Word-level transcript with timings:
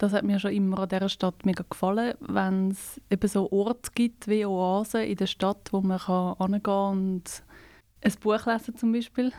Das 0.00 0.14
hat 0.14 0.24
mir 0.24 0.38
schon 0.38 0.52
immer 0.52 0.78
an 0.78 0.88
dieser 0.88 1.10
Stadt 1.10 1.44
mega 1.44 1.62
gefallen, 1.68 2.14
wenn 2.20 2.70
es 2.70 2.98
eben 3.10 3.28
so 3.28 3.52
Orte 3.52 3.90
gibt 3.94 4.28
wie 4.28 4.46
Oasen 4.46 5.02
in 5.02 5.16
der 5.16 5.26
Stadt, 5.26 5.68
wo 5.72 5.82
man 5.82 5.98
kann 5.98 6.36
hingehen 6.38 6.62
und 6.72 7.42
ein 8.02 8.14
Buch 8.22 8.46
lesen 8.46 8.76
zum 8.76 8.92
Beispiel. 8.92 9.30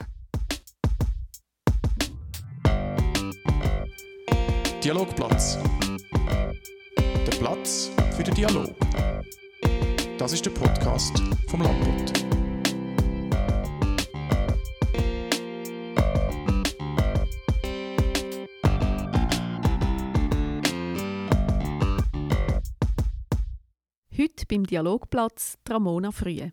Dialogplatz. 4.83 5.57
Der 7.25 7.37
Platz 7.39 7.89
für 8.15 8.21
den 8.21 8.35
Dialog. 8.35 8.75
Das 10.19 10.31
ist 10.31 10.45
der 10.45 10.51
Podcast 10.51 11.19
vom 11.49 11.63
Landbund. 11.63 12.40
Beim 24.51 24.67
Dialogplatz 24.67 25.57
Ramona 25.67 26.11
Frühe. 26.11 26.51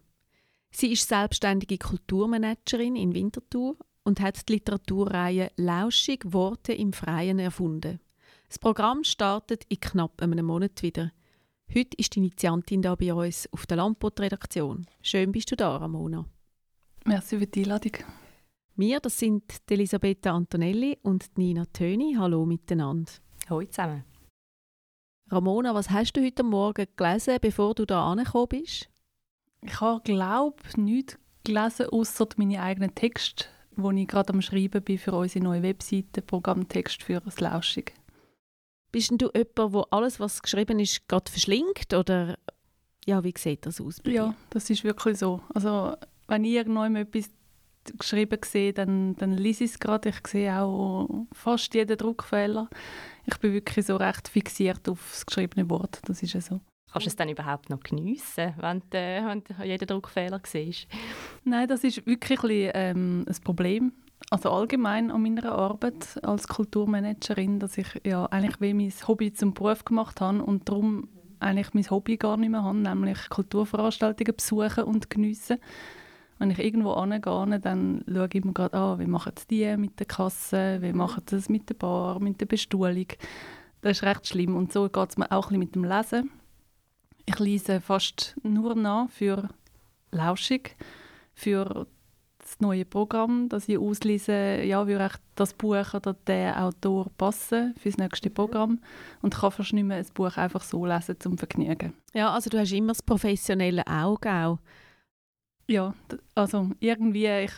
Sie 0.71 0.93
ist 0.93 1.09
selbstständige 1.09 1.79
Kulturmanagerin 1.79 2.95
in 2.95 3.13
Winterthur 3.13 3.77
und 4.05 4.21
hat 4.21 4.49
die 4.49 4.53
Literaturreihe 4.53 5.51
Lauschig 5.57 6.33
Worte 6.33 6.73
im 6.73 6.93
Freien 6.93 7.41
erfunden. 7.41 7.99
Das 8.47 8.61
Programm 8.61 9.03
startet 9.03 9.65
in 9.69 9.81
knapp 9.81 10.23
einem 10.23 10.47
Monat 10.47 10.81
wieder. 10.83 11.11
Heute 11.75 11.97
ist 11.97 12.15
die 12.15 12.21
Initiantin 12.21 12.83
da 12.83 12.95
bei 12.95 13.13
uns 13.13 13.53
auf 13.53 13.67
der 13.67 13.79
Lampot-Redaktion. 13.79 14.87
Schön 15.03 15.33
bist 15.33 15.51
du 15.51 15.57
da, 15.57 15.77
Ramona. 15.77 16.25
Merci 17.05 17.39
für 17.39 17.47
die 17.47 17.65
Einladung. 17.65 17.93
Wir, 18.77 19.01
das 19.01 19.19
sind 19.19 19.43
Elisabetta 19.69 20.31
Antonelli 20.31 20.99
und 21.03 21.37
Nina 21.37 21.65
Töni. 21.67 22.15
Hallo 22.17 22.47
miteinander. 22.47 23.11
Hallo 23.51 23.67
zusammen. 23.67 24.05
Ramona, 25.31 25.75
was 25.75 25.91
hast 25.91 26.17
du 26.17 26.25
heute 26.25 26.43
Morgen 26.43 26.87
gelesen, 26.97 27.37
bevor 27.41 27.75
du 27.75 27.85
da 27.85 28.11
angekommen 28.11 28.49
bist? 28.49 28.89
Ich 29.61 29.79
habe, 29.81 30.01
glaube 30.03 30.57
ich, 30.67 30.77
nichts 30.79 31.19
gelesen, 31.45 31.87
außer 31.91 32.29
meine 32.37 32.63
eigenen 32.63 32.95
Texte, 32.95 33.45
die 33.77 34.03
ich 34.03 34.09
gerade 34.09 34.33
am 34.33 34.41
Schreiben 34.41 34.83
bin 34.83 34.97
für 34.97 35.13
unsere 35.13 35.45
neue 35.45 35.63
Webseite, 35.63 36.23
Programmtext 36.23 37.03
für 37.03 37.21
das 37.21 37.41
Lauschig. 37.41 37.93
Bist 38.91 39.11
denn 39.11 39.19
du 39.19 39.31
jemand, 39.35 39.75
wo 39.75 39.81
alles, 39.91 40.19
was 40.19 40.41
geschrieben 40.41 40.81
ist, 40.81 41.07
gerade 41.09 41.31
verschlingt? 41.31 41.93
Oder 41.93 42.39
ja, 43.05 43.23
wie 43.23 43.35
sieht 43.37 43.67
das 43.67 43.83
aus 43.83 44.01
bei 44.01 44.13
Ja, 44.13 44.35
das 44.49 44.71
ist 44.71 44.83
wirklich 44.83 45.19
so. 45.19 45.43
Also, 45.53 45.95
wenn 46.27 46.45
ich 46.45 46.53
irgendwo 46.53 46.85
etwas 46.85 47.31
geschrieben 47.99 48.41
sehe, 48.45 48.73
dann, 48.73 49.15
dann 49.17 49.33
lese 49.33 49.65
ich 49.65 49.73
es 49.73 49.79
gerade. 49.79 50.09
Ich 50.09 50.27
sehe 50.27 50.59
auch 50.59 51.27
fast 51.33 51.75
jeden 51.75 51.99
Druckfehler. 51.99 52.69
Ich 53.31 53.39
bin 53.39 53.53
wirklich 53.53 53.85
so 53.85 53.97
recht 53.97 54.29
fixiert 54.29 54.89
auf 54.89 55.11
das 55.11 55.27
geschriebene 55.27 55.69
Wort. 55.69 56.01
Das 56.07 56.23
ist 56.23 56.33
ja 56.33 56.41
so. 56.41 56.61
Kannst 56.91 57.07
du 57.07 57.11
es 57.11 57.17
dann 57.17 57.29
überhaupt 57.29 57.69
noch 57.69 57.81
geniessen, 57.81 58.55
wenn 58.59 58.81
du, 58.89 58.99
wenn 58.99 59.45
du 59.45 59.65
jeden 59.65 59.87
Druckfehler 59.87 60.41
siehst? 60.45 60.87
Nein, 61.45 61.69
das 61.69 61.85
ist 61.85 62.07
wirklich 62.07 62.43
ein, 62.43 62.71
ähm, 62.75 63.25
ein 63.29 63.37
Problem. 63.45 63.93
Also 64.31 64.51
allgemein 64.51 65.11
an 65.11 65.23
meiner 65.23 65.53
Arbeit 65.53 66.19
als 66.25 66.49
Kulturmanagerin, 66.49 67.61
dass 67.61 67.77
ich 67.77 67.89
ja 68.05 68.25
eigentlich 68.27 68.61
wie 68.61 68.73
mein 68.73 68.93
Hobby 69.07 69.33
zum 69.33 69.53
Beruf 69.53 69.85
gemacht 69.85 70.21
habe 70.23 70.43
und 70.43 70.69
darum 70.69 71.09
eigentlich 71.41 71.75
mein 71.75 71.89
Hobby 71.91 72.17
gar 72.17 72.37
nicht 72.39 72.51
mehr 72.51 72.65
habe, 72.65 72.79
nämlich 72.79 73.29
Kulturveranstaltungen 73.29 74.35
besuchen 74.35 74.85
und 74.85 75.11
geniessen. 75.11 75.59
Wenn 76.39 76.51
ich 76.51 76.59
irgendwo 76.59 76.93
angehe, 76.93 77.61
dann 77.61 78.05
schaue 78.07 78.29
ich 78.33 78.45
mir 78.45 78.53
gerade 78.53 78.77
an, 78.77 78.99
wie 79.01 79.07
machen 79.07 79.33
die 79.51 79.77
mit 79.77 79.99
der 79.99 80.07
Kasse, 80.07 80.79
wie 80.81 80.93
machen 80.93 81.25
sie 81.29 81.37
das 81.37 81.49
mit 81.49 81.69
der 81.69 81.75
Bar, 81.75 82.21
mit 82.21 82.41
der 82.41 82.47
Bestuhlung. 82.47 83.07
Das 83.81 83.99
ist 83.99 84.03
recht 84.03 84.27
schlimm 84.27 84.57
und 84.57 84.73
so 84.73 84.89
geht 84.89 85.11
es 85.11 85.17
mir 85.17 85.31
auch 85.31 85.51
ein 85.51 85.59
bisschen 85.59 85.59
mit 85.59 85.75
dem 85.75 85.85
Lesen. 85.85 86.31
Ich 87.27 87.39
lese 87.39 87.81
fast 87.81 88.37
nur 88.43 88.75
nach 88.75 89.11
für 89.11 89.49
Lauschig, 90.11 90.77
für 91.35 91.87
das 92.39 92.61
neue 92.61 92.85
Programm, 92.85 93.49
das 93.49 93.69
ich 93.69 93.79
auslese, 93.79 94.63
ja, 94.63 94.87
würde 94.87 95.11
das 95.35 95.53
Buch 95.53 95.95
oder 95.95 96.15
der 96.27 96.65
Autor 96.65 97.11
passen 97.19 97.75
für 97.79 97.91
das 97.91 97.99
nächste 97.99 98.31
Programm 98.31 98.81
und 99.21 99.35
kann 99.35 99.51
fast 99.51 99.73
nicht 99.75 99.85
mehr 99.85 99.99
ein 99.99 100.07
Buch 100.15 100.37
einfach 100.37 100.63
so 100.63 100.87
lesen 100.87 101.21
zum 101.21 101.37
Vergnügen. 101.37 101.93
Ja, 102.15 102.33
also 102.33 102.49
du 102.49 102.59
hast 102.59 102.73
immer 102.73 102.89
das 102.89 103.03
professionelle 103.03 103.87
Auge 103.87 104.31
auch. 104.31 104.59
Ja, 105.71 105.95
also 106.35 106.71
irgendwie, 106.81 107.27
ich, 107.27 107.53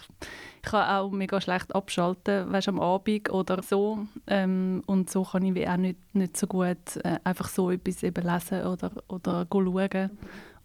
ich 0.63 0.69
kann 0.69 0.89
auch 0.89 1.13
mega 1.13 1.41
schlecht 1.41 1.73
abschalten, 1.73 2.51
weißt, 2.53 2.69
am 2.69 2.81
Abend 2.81 3.31
oder 3.31 3.63
so. 3.63 4.07
Ähm, 4.27 4.83
und 4.87 5.09
so 5.09 5.23
kann 5.23 5.45
ich 5.45 5.55
wie 5.55 5.69
auch 5.69 5.77
nicht, 5.77 5.97
nicht 6.13 6.37
so 6.37 6.49
gut 6.49 6.97
äh, 7.05 7.21
einfach 7.23 7.49
so 7.49 7.71
etwas 7.71 8.03
eben 8.03 8.27
lesen 8.27 8.67
oder, 8.67 8.91
oder 9.07 9.47
schauen, 9.51 10.11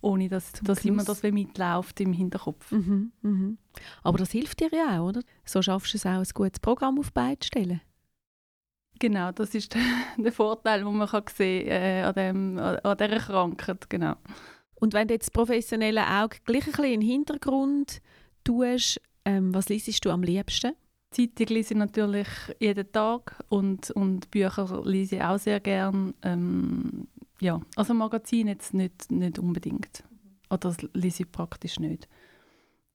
ohne 0.01 0.27
dass, 0.27 0.53
dass 0.53 0.83
immer 0.85 1.03
das 1.03 1.21
wie 1.21 1.31
mitläuft 1.31 1.99
im 2.01 2.13
Hinterkopf. 2.13 2.71
Mhm, 2.71 3.11
mhm. 3.21 3.57
Aber 4.01 4.17
das 4.17 4.31
hilft 4.31 4.59
dir 4.59 4.69
ja 4.73 4.99
auch, 4.99 5.09
oder? 5.09 5.21
So 5.45 5.61
schaffst 5.61 5.93
du 5.93 5.97
es 5.97 6.05
auch, 6.07 6.19
ein 6.19 6.27
gutes 6.33 6.59
Programm 6.59 6.97
auf 6.97 7.13
beide 7.13 7.45
stellen. 7.45 7.81
Genau, 8.97 9.31
das 9.31 9.53
ist 9.53 9.73
der, 9.75 9.81
der 10.17 10.31
Vorteil, 10.31 10.83
den 10.83 10.97
man 10.97 11.07
kann 11.07 11.23
sehen 11.31 11.67
äh, 11.67 12.01
an, 12.01 12.15
dem, 12.15 12.57
an 12.57 12.97
dieser 12.97 13.19
Krankheit, 13.19 13.87
genau. 13.87 14.15
Und 14.85 14.93
wenn 14.93 15.07
du 15.07 15.15
jetzt 15.15 15.33
professionelle 15.33 16.05
Auge 16.05 16.37
gleich 16.45 16.67
ein 16.67 16.71
bisschen 16.71 16.85
in 16.85 16.99
den 16.99 17.09
Hintergrund 17.09 18.03
tust, 18.43 19.01
ähm, 19.25 19.51
was 19.51 19.67
liest 19.67 20.05
du 20.05 20.11
am 20.11 20.21
liebsten? 20.21 20.73
Zeitung 21.09 21.47
lese 21.47 21.73
ich 21.73 21.79
natürlich 21.79 22.27
jeden 22.59 22.91
Tag 22.91 23.43
und, 23.49 23.89
und 23.89 24.29
Bücher 24.29 24.83
lese 24.85 25.15
ich 25.15 25.21
auch 25.23 25.39
sehr 25.39 25.59
gern. 25.59 26.13
Ähm, 26.21 27.07
ja, 27.41 27.59
also 27.75 27.95
Magazin 27.95 28.47
jetzt 28.47 28.75
nicht, 28.75 29.09
nicht 29.09 29.39
unbedingt. 29.39 30.03
Oder 30.51 30.59
das 30.59 30.77
lese 30.93 31.23
ich 31.23 31.31
praktisch 31.31 31.79
nicht. 31.79 32.07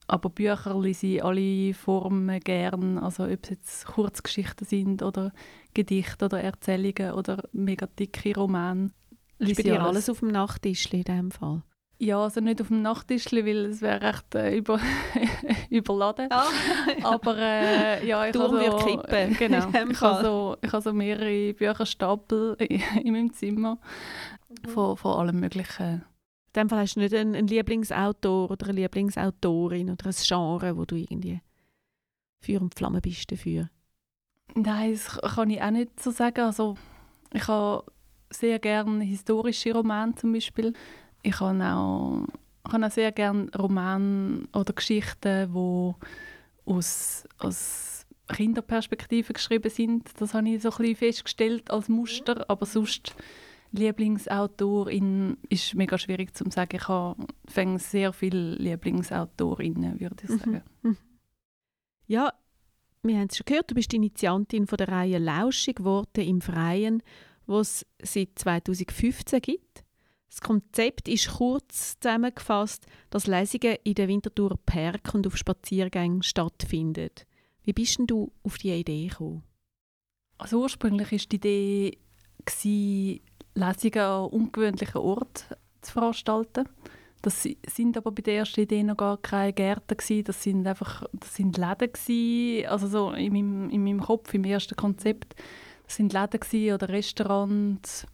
Aber 0.06 0.30
Bücher 0.30 0.78
lese 0.78 1.08
ich 1.08 1.24
alle 1.24 1.74
Formen 1.74 2.38
gern, 2.38 2.98
also 2.98 3.24
ob 3.24 3.42
es 3.42 3.50
jetzt 3.50 3.86
Kurzgeschichten 3.86 4.64
sind 4.64 5.02
oder 5.02 5.32
Gedichte 5.74 6.26
oder 6.26 6.40
Erzählungen 6.40 7.14
oder 7.14 7.48
mega 7.50 7.88
dicke 7.88 8.32
Romane. 8.36 8.92
Ist 9.40 9.56
bei 9.56 9.64
dir 9.64 9.80
alles. 9.80 9.88
alles 9.88 10.10
auf 10.10 10.20
dem 10.20 10.28
Nachttisch 10.28 10.86
in 10.92 11.02
diesem 11.02 11.32
Fall? 11.32 11.64
Ja, 12.03 12.22
also 12.22 12.41
nicht 12.41 12.62
auf 12.62 12.69
dem 12.69 12.81
Nachttisch, 12.81 13.31
weil 13.31 13.66
es 13.66 13.83
wäre 13.83 14.00
recht 14.00 14.34
äh, 14.34 14.56
über, 14.56 14.81
überladen. 15.71 16.28
Ah. 16.31 16.47
Aber 17.03 17.37
äh, 17.37 18.06
ja, 18.09 18.27
ich 18.27 18.34
habe 18.34 18.65
so, 18.71 18.77
kippen. 18.78 19.37
Genau. 19.38 19.69
Ich 19.69 20.00
habe 20.00 20.22
so, 20.22 20.56
ich 20.62 20.72
habe 20.72 20.83
so 20.83 20.94
mehrere 20.94 21.53
Bücherstapel 21.53 22.56
in 23.05 23.12
meinem 23.12 23.34
Zimmer 23.34 23.78
von, 24.66 24.97
von 24.97 25.12
allem 25.12 25.41
Möglichen. 25.41 25.97
In 26.55 26.62
dem 26.62 26.69
Fall 26.71 26.81
hast 26.81 26.97
du 26.97 27.00
nicht 27.00 27.15
einen, 27.15 27.34
einen 27.34 27.49
Lieblingsautor 27.49 28.50
oder 28.50 28.69
eine 28.69 28.81
Lieblingsautorin 28.81 29.91
oder 29.91 30.06
ein 30.06 30.15
Genre, 30.17 30.78
wo 30.78 30.87
du 30.87 30.97
irgendwie 30.97 31.43
für 32.41 32.62
und 32.62 32.75
Flamme 32.75 33.03
bist 33.03 33.31
dafür? 33.31 33.69
Nein, 34.55 34.93
das 34.93 35.21
kann 35.34 35.50
ich 35.50 35.61
auch 35.61 35.71
nicht 35.71 36.00
so 36.00 36.11
sagen. 36.12 36.41
Also, 36.41 36.78
ich 37.34 37.47
habe 37.47 37.84
sehr 38.31 38.59
gerne 38.59 39.05
historische 39.05 39.75
Romane 39.75 40.15
zum 40.15 40.32
Beispiel 40.32 40.72
ich 41.22 41.41
habe 41.41 41.64
auch, 41.64 42.25
ich 42.66 42.75
auch 42.75 42.91
sehr 42.91 43.12
gerne 43.12 43.50
Romane 43.56 44.48
oder 44.53 44.72
Geschichten, 44.72 45.53
die 45.53 45.94
aus, 46.70 47.25
aus 47.38 48.06
Kinderperspektive 48.28 49.32
geschrieben 49.32 49.70
sind. 49.70 50.08
Das 50.20 50.34
habe 50.34 50.48
ich 50.48 50.62
so 50.62 50.70
ein 50.70 50.76
bisschen 50.76 50.97
festgestellt 50.97 51.70
als 51.70 51.88
Muster, 51.88 52.48
aber 52.48 52.66
sonst 52.66 53.14
Lieblingsautorin 53.72 55.36
ist 55.48 55.75
mega 55.75 55.97
schwierig 55.98 56.36
zu 56.36 56.44
sagen. 56.50 56.76
Ich 56.76 56.88
habe 56.88 57.78
sehr 57.78 58.12
viele 58.12 58.54
Lieblingsautorinnen, 58.54 60.00
würde 60.00 60.25
ich 60.25 60.31
mhm. 60.31 60.38
sagen. 60.38 60.62
Mhm. 60.82 60.97
Ja, 62.06 62.32
wir 63.02 63.16
haben 63.16 63.28
es 63.31 63.37
schon 63.37 63.44
gehört, 63.47 63.70
du 63.70 63.75
bist 63.75 63.94
Initiantin 63.94 64.66
von 64.66 64.76
der 64.76 64.88
Reihe 64.88 65.19
Lauschig 65.19 65.82
Worte 65.84 66.22
im 66.22 66.41
Freien, 66.41 67.02
die 67.47 67.52
es 67.52 67.87
seit 68.02 68.31
2015 68.37 69.40
gibt. 69.40 69.84
Das 70.31 70.41
Konzept 70.41 71.09
ist 71.09 71.29
kurz 71.29 71.99
zusammengefasst, 71.99 72.87
dass 73.11 73.27
Lesungen 73.27 73.77
in 73.82 73.94
der 73.94 74.06
Winterthur 74.06 74.56
Park 74.65 75.12
und 75.12 75.27
auf 75.27 75.37
Spaziergängen 75.37 76.23
stattfinden. 76.23 77.11
Wie 77.65 77.73
bist 77.73 77.99
denn 77.99 78.06
du 78.06 78.32
auf 78.44 78.56
die 78.56 78.71
Idee 78.71 79.09
gekommen? 79.09 79.43
Also 80.38 80.62
ursprünglich 80.62 81.11
war 81.11 81.19
die 81.19 81.37
Idee, 81.37 81.99
Lesungen 83.55 83.99
an 83.99 84.31
ungewöhnlichen 84.31 85.00
Orten 85.00 85.56
zu 85.82 85.93
veranstalten. 85.93 86.69
Das 87.23 87.43
sind 87.43 87.99
aber 87.99 88.12
bei 88.12 88.23
der 88.23 88.37
ersten 88.37 88.61
Idee 88.61 88.82
noch 88.82 88.97
gar 88.97 89.19
keine 89.19 89.53
Gärten 89.53 89.97
gewesen. 89.97 90.25
Das 90.25 90.43
sind 90.43 90.67
einfach, 90.67 91.05
das 91.12 91.35
sind 91.35 91.59
Läden 91.59 91.93
gewesen. 91.93 92.67
Also 92.67 92.87
so 92.87 93.11
in 93.11 93.32
meinem, 93.32 93.69
in 93.69 93.85
meinem 93.85 94.00
Kopf, 94.00 94.32
im 94.32 94.44
ersten 94.44 94.77
Konzept. 94.77 95.35
Das 95.85 95.97
sind 95.97 96.12
Läden 96.12 96.73
oder 96.75 96.88
Restaurants 96.88 98.06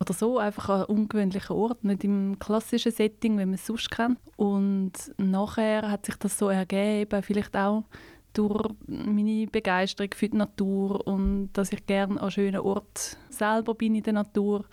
oder 0.00 0.12
so, 0.12 0.38
einfach 0.38 0.68
an 0.68 0.84
ungewöhnlichen 0.84 1.56
Ort, 1.56 1.84
nicht 1.84 2.04
im 2.04 2.38
klassischen 2.38 2.92
Setting, 2.92 3.38
wie 3.38 3.44
man 3.44 3.54
es 3.54 3.66
sonst 3.66 3.90
kennt. 3.90 4.18
Und 4.36 4.92
nachher 5.16 5.90
hat 5.90 6.06
sich 6.06 6.16
das 6.16 6.38
so 6.38 6.48
ergeben, 6.48 7.22
vielleicht 7.22 7.56
auch 7.56 7.84
durch 8.32 8.70
meine 8.86 9.46
Begeisterung 9.46 10.10
für 10.14 10.28
die 10.28 10.36
Natur 10.36 11.06
und 11.06 11.50
dass 11.54 11.72
ich 11.72 11.86
gerne 11.86 12.20
an 12.20 12.30
schönen 12.30 12.60
Ort 12.60 13.16
selber 13.30 13.74
bin 13.74 13.94
in 13.94 14.02
der 14.02 14.12
Natur, 14.12 14.64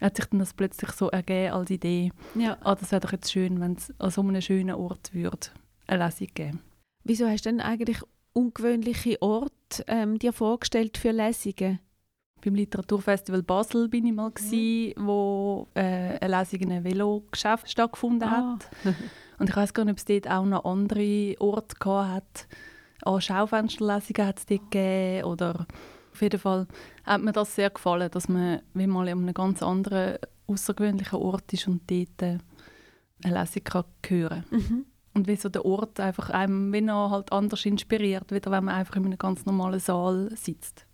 hat 0.00 0.16
sich 0.16 0.26
dann 0.26 0.40
das 0.40 0.54
plötzlich 0.54 0.90
so 0.90 1.08
ergeben 1.08 1.54
als 1.54 1.70
Idee. 1.70 2.10
Ja. 2.34 2.58
Ah, 2.62 2.74
das 2.74 2.90
wäre 2.92 3.00
doch 3.00 3.12
jetzt 3.12 3.30
schön, 3.30 3.60
wenn 3.60 3.74
es 3.74 3.92
an 3.98 4.10
so 4.10 4.22
einem 4.22 4.40
schönen 4.40 4.74
Ort 4.74 5.14
würde 5.14 5.48
eine 5.86 6.04
Lesung 6.04 6.28
geben. 6.34 6.60
Wieso 7.04 7.28
hast 7.28 7.46
du 7.46 7.50
denn 7.50 7.60
eigentlich 7.60 8.00
ungewöhnliche 8.32 9.20
Orte 9.22 9.84
ähm, 9.86 10.18
dir 10.18 10.32
vorgestellt 10.32 10.98
für 10.98 11.12
Lesungen? 11.12 11.78
Beim 12.46 12.54
Literaturfestival 12.54 13.42
Basel 13.42 13.88
bin 13.88 14.06
ich 14.06 14.12
mal, 14.12 14.28
Mhm. 14.28 14.34
gewesen, 14.34 14.94
wo 15.04 15.66
äh, 15.74 16.16
eine 16.20 16.38
Lesung 16.38 16.60
in 16.60 16.70
einem 16.72 16.84
Velogeschäft 16.84 17.68
stattgefunden 17.68 18.28
Ah. 18.28 18.52
hat. 18.54 18.70
Und 19.40 19.50
ich 19.50 19.56
weiß 19.56 19.74
gar 19.74 19.84
nicht, 19.84 19.92
ob 19.94 19.98
es 19.98 20.04
dort 20.04 20.30
auch 20.30 20.44
noch 20.46 20.64
andere 20.64 21.34
Orte 21.40 21.74
gehabt 21.80 22.14
hat. 22.14 22.46
An 23.04 23.20
Schaufensterlesungen 23.20 24.28
hat 24.28 24.38
es 24.38 24.46
dort 24.46 24.70
gegeben. 24.70 25.24
Oder 25.24 25.66
auf 26.12 26.22
jeden 26.22 26.38
Fall 26.38 26.68
hat 27.04 27.20
mir 27.20 27.32
das 27.32 27.52
sehr 27.56 27.68
gefallen, 27.70 28.10
dass 28.12 28.28
man 28.28 28.60
wie 28.74 28.86
mal 28.86 29.08
an 29.08 29.18
einem 29.22 29.34
ganz 29.34 29.60
anderen, 29.60 30.18
außergewöhnlichen 30.46 31.18
Ort 31.18 31.52
ist 31.52 31.66
und 31.66 31.82
dort 31.90 32.22
äh, 32.22 32.38
eine 33.24 33.40
Lesung 33.40 33.64
kann 33.64 33.84
hören 34.06 34.44
kann. 34.48 34.58
Mhm. 34.60 34.84
Und 35.14 35.26
wie 35.26 35.34
so 35.34 35.48
der 35.48 35.64
Ort 35.64 35.98
einfach 35.98 36.30
einem 36.30 36.72
wie 36.72 36.80
noch 36.80 37.10
halt 37.10 37.32
anders 37.32 37.64
inspiriert, 37.66 38.30
wieder 38.30 38.52
wenn 38.52 38.64
man 38.66 38.76
einfach 38.76 38.94
in 38.94 39.06
einem 39.06 39.18
ganz 39.18 39.44
normalen 39.46 39.80
Saal 39.80 40.30
sitzt. 40.36 40.86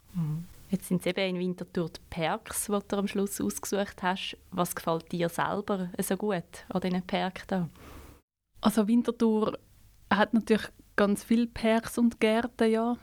Jetzt 0.73 0.89
sind 0.89 1.03
es 1.03 1.07
eben 1.07 1.37
in 1.37 1.39
Winterthur 1.39 1.91
die 1.91 2.01
Perks, 2.09 2.65
die 2.65 2.79
du 2.89 2.97
am 2.97 3.07
Schluss 3.07 3.39
ausgesucht 3.43 4.03
hast. 4.03 4.39
Was 4.53 4.75
gefällt 4.75 5.13
dir 5.13 5.29
selber 5.29 5.91
so 5.99 6.17
gut 6.17 6.65
an 6.71 6.81
diesen 6.81 7.03
Perks 7.03 7.47
da? 7.47 7.69
Also 8.63 8.89
Winterthur 8.89 9.59
hat 10.11 10.33
natürlich 10.33 10.67
ganz 10.97 11.25
viele 11.25 11.47
Parks 11.47 11.99
und 11.99 12.21
Gärten, 12.21 12.71
ja. 12.71 12.97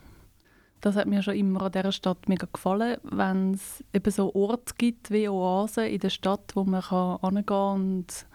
Das 0.82 0.96
hat 0.96 1.06
mir 1.06 1.22
schon 1.22 1.36
immer 1.36 1.62
an 1.62 1.72
dieser 1.72 1.92
Stadt 1.92 2.28
mega 2.28 2.48
gefallen, 2.52 2.98
wenn 3.04 3.54
es 3.54 3.84
eben 3.94 4.12
so 4.12 4.34
Orte 4.34 4.74
gibt 4.76 5.12
wie 5.12 5.30
Oasen 5.30 5.86
in 5.86 6.00
der 6.00 6.10
Stadt, 6.10 6.56
wo 6.56 6.64
man 6.64 6.82
kann 6.82 7.20
hingehen 7.22 7.46
und 7.56 8.26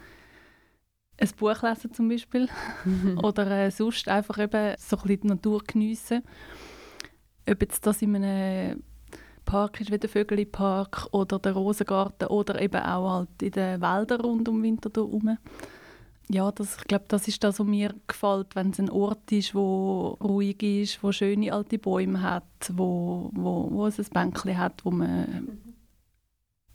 ein 1.18 1.30
Buch 1.36 1.60
lesen 1.60 1.92
zum 1.92 2.08
Beispiel 2.08 2.48
oder 3.16 3.50
äh, 3.50 3.70
sonst 3.72 4.06
einfach 4.06 4.38
eben 4.38 4.76
so 4.78 4.96
ein 4.96 5.02
bisschen 5.02 5.20
die 5.22 5.26
Natur 5.26 5.60
geniessen. 5.66 6.22
Ob 7.50 7.60
jetzt 7.62 7.84
das 7.84 8.00
in 8.00 8.14
einem 8.14 8.84
Park 9.44 9.80
ist 9.80 9.90
wie 9.90 9.98
der 9.98 10.10
Vögeli-Park 10.10 11.08
oder 11.12 11.38
der 11.38 11.52
Rosengarten 11.52 12.28
oder 12.28 12.60
eben 12.60 12.82
auch 12.82 13.10
halt 13.10 13.42
in 13.42 13.50
den 13.52 13.80
Wäldern 13.80 14.20
rund 14.20 14.48
um 14.48 14.62
Winterthur 14.62 15.06
herum. 15.06 15.38
Ja, 16.30 16.50
das, 16.50 16.78
ich 16.78 16.84
glaube, 16.84 17.04
das 17.08 17.28
ist 17.28 17.44
das, 17.44 17.60
was 17.60 17.66
mir 17.66 17.94
gefällt, 18.06 18.56
wenn 18.56 18.70
es 18.70 18.78
ein 18.78 18.88
Ort 18.90 19.30
ist, 19.30 19.54
wo 19.54 20.16
ruhig 20.22 20.62
ist, 20.62 21.02
wo 21.02 21.12
schöne 21.12 21.52
alte 21.52 21.78
Bäume 21.78 22.22
hat, 22.22 22.44
wo, 22.72 23.30
wo, 23.34 23.70
wo 23.70 23.86
es 23.86 23.98
ein 23.98 24.06
Bänkchen 24.10 24.56
hat, 24.56 24.84
wo 24.84 24.90
man 24.90 25.58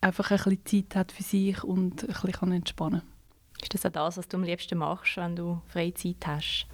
einfach 0.01 0.29
ein 0.31 0.37
bisschen 0.37 0.65
Zeit 0.65 0.95
hat 0.95 1.11
für 1.11 1.23
sich 1.23 1.63
und 1.63 2.03
ein 2.03 2.07
bisschen 2.07 2.31
kann 2.31 2.51
entspannen 2.51 3.01
Ist 3.61 3.73
das 3.73 3.85
auch 3.85 3.91
das, 3.91 4.17
was 4.17 4.27
du 4.27 4.37
am 4.37 4.43
liebsten 4.43 4.77
machst, 4.77 5.17
wenn 5.17 5.35
du 5.35 5.61
Freizeit 5.67 6.25
hast? 6.25 6.67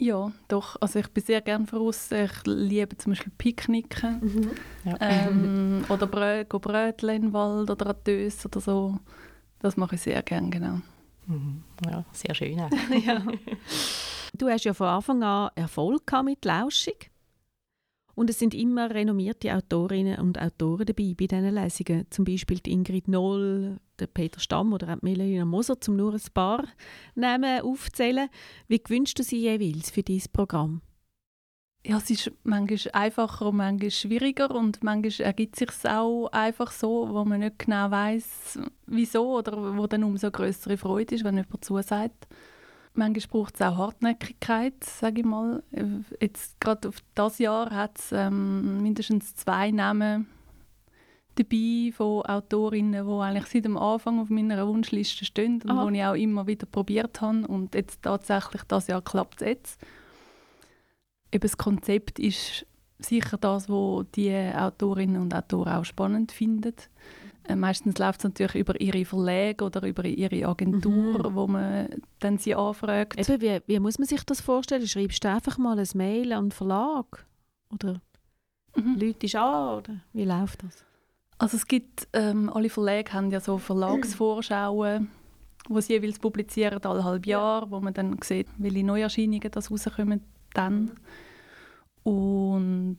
Ja, 0.00 0.30
doch. 0.46 0.76
Also 0.80 1.00
ich 1.00 1.08
bin 1.08 1.24
sehr 1.24 1.40
gerne 1.40 1.66
voraus. 1.66 2.10
Ich 2.12 2.30
liebe 2.46 2.96
zum 2.96 3.12
Beispiel 3.12 3.32
Picknicken 3.36 4.52
Ja. 4.84 4.96
ähm, 5.00 5.84
oder 5.88 6.06
Brö 6.06 6.44
go 6.44 6.60
Brötchen 6.60 7.10
in 7.10 7.22
den 7.22 7.32
Wald 7.32 7.68
oder 7.68 7.88
an 7.88 7.96
Dös 8.06 8.46
oder 8.46 8.60
so. 8.60 8.98
Das 9.58 9.76
mache 9.76 9.96
ich 9.96 10.02
sehr 10.02 10.22
gerne, 10.22 10.50
genau. 10.50 10.80
Mhm. 11.26 11.64
ja, 11.84 12.04
sehr 12.12 12.34
schön. 12.34 12.58
ja. 13.04 13.22
Du 14.36 14.48
hast 14.48 14.64
ja 14.64 14.72
von 14.72 14.86
Anfang 14.86 15.22
an 15.24 15.50
Erfolg 15.56 16.06
gehabt 16.06 16.24
mit 16.26 16.44
Lauschig. 16.44 17.10
Und 18.14 18.30
es 18.30 18.38
sind 18.38 18.54
immer 18.54 18.90
renommierte 18.90 19.54
Autorinnen 19.54 20.18
und 20.20 20.40
Autoren 20.40 20.86
dabei 20.86 21.14
bei 21.16 21.26
diesen 21.26 21.54
Lesungen. 21.54 22.06
Zum 22.10 22.24
Beispiel 22.24 22.58
die 22.58 22.72
Ingrid 22.72 23.08
Noll, 23.08 23.78
der 23.98 24.06
Peter 24.06 24.40
Stamm 24.40 24.72
oder 24.72 24.94
auch 24.94 25.02
Melina 25.02 25.44
Moser, 25.44 25.76
um 25.88 25.96
nur 25.96 26.14
ein 26.14 26.20
paar 26.32 26.64
Namen 27.14 27.62
aufzählen. 27.62 28.28
Wie 28.66 28.82
gewünschst 28.82 29.18
du 29.18 29.22
sie 29.22 29.38
jeweils 29.38 29.90
für 29.90 30.02
dieses 30.02 30.28
Programm? 30.28 30.80
Ja, 31.86 31.96
es 31.96 32.10
ist 32.10 32.32
manchmal 32.42 32.92
einfacher 32.92 33.46
und 33.46 33.56
manchmal 33.56 33.90
schwieriger 33.90 34.54
und 34.54 34.82
manchmal 34.82 35.26
ergibt 35.26 35.60
es 35.60 35.80
sich 35.80 35.90
auch 35.90 36.28
einfach 36.32 36.72
so, 36.72 37.08
wo 37.10 37.24
man 37.24 37.40
nicht 37.40 37.60
genau 37.60 37.90
weiß, 37.90 38.58
wieso 38.86 39.38
oder 39.38 39.76
wo 39.76 39.86
dann 39.86 40.04
umso 40.04 40.30
größere 40.30 40.76
Freude 40.76 41.14
ist, 41.14 41.24
wenn 41.24 41.36
jemand 41.36 41.64
zusagt. 41.64 42.26
Manchmal 42.94 43.28
braucht 43.30 43.54
es 43.54 43.62
auch 43.62 43.76
Hartnäckigkeit, 43.76 44.82
sage 44.82 45.20
ich 45.20 45.26
mal. 45.26 45.62
Jetzt 46.20 46.60
gerade 46.60 46.88
auf 46.88 46.96
das 47.14 47.38
Jahr 47.38 47.70
hat 47.70 47.96
es 47.96 48.10
ähm, 48.12 48.82
mindestens 48.82 49.36
zwei 49.36 49.70
Namen 49.70 50.26
dabei 51.38 51.92
von 51.92 52.22
Autorinnen, 52.22 53.06
die 53.06 53.12
eigentlich 53.22 53.46
seit 53.46 53.64
dem 53.64 53.76
Anfang 53.76 54.20
auf 54.20 54.28
meiner 54.30 54.66
Wunschliste 54.66 55.24
stehen 55.24 55.62
und 55.62 55.70
Aha. 55.70 55.88
die 55.90 55.96
ich 55.98 56.04
auch 56.04 56.14
immer 56.14 56.46
wieder 56.46 56.66
probiert 56.66 57.20
habe 57.20 57.46
und 57.46 57.74
jetzt 57.74 58.02
tatsächlich 58.02 58.62
das 58.64 58.86
Jahr 58.88 59.02
klappt 59.02 59.40
es 59.42 59.46
jetzt 59.48 59.80
eben 61.32 61.42
das 61.42 61.56
Konzept 61.58 62.18
ist 62.18 62.66
sicher 62.98 63.36
das, 63.36 63.68
was 63.68 64.06
die 64.14 64.34
Autorinnen 64.34 65.20
und 65.20 65.34
Autoren 65.34 65.72
auch 65.74 65.84
spannend 65.84 66.32
finden. 66.32 66.74
Äh, 67.44 67.54
meistens 67.54 67.98
läuft 67.98 68.20
es 68.20 68.24
natürlich 68.24 68.54
über 68.56 68.80
ihre 68.80 69.04
Verlage 69.04 69.64
oder 69.64 69.86
über 69.86 70.04
ihre 70.04 70.46
Agentur, 70.48 71.30
Mhm. 71.30 71.34
wo 71.34 71.46
man 71.46 71.88
dann 72.18 72.38
sie 72.38 72.54
anfragt. 72.54 73.18
Eben, 73.18 73.40
wie, 73.40 73.60
wie 73.66 73.78
muss 73.78 73.98
man 73.98 74.08
sich 74.08 74.24
das 74.24 74.40
vorstellen? 74.40 74.86
Schreibst 74.86 75.22
du 75.22 75.28
einfach 75.30 75.58
mal 75.58 75.78
ein 75.78 75.88
Mail 75.94 76.32
an 76.32 76.46
den 76.46 76.52
Verlag? 76.52 77.24
Oder 77.72 78.00
Mhm. 78.74 78.98
du 78.98 79.38
an? 79.38 79.78
Oder 79.78 79.94
wie 80.12 80.24
läuft 80.24 80.62
das? 80.62 80.84
Also 81.38 81.56
es 81.56 81.66
gibt, 81.66 82.08
ähm, 82.12 82.50
alle 82.52 82.68
Verlage 82.68 83.12
haben 83.12 83.30
ja 83.30 83.40
so 83.40 83.58
Verlagsvorschauen, 83.58 85.08
die 85.68 85.82
sie 85.82 85.92
jeweils 85.94 86.18
publizieren, 86.18 86.82
alle 86.82 87.04
halb 87.04 87.26
Jahr, 87.26 87.70
wo 87.70 87.80
man 87.80 87.94
dann 87.94 88.18
sieht, 88.22 88.48
welche 88.58 88.84
Neuerscheinungen 88.84 89.50
das 89.50 89.70
rauskommen 89.70 90.22
dann. 90.54 90.90
Und 92.02 92.96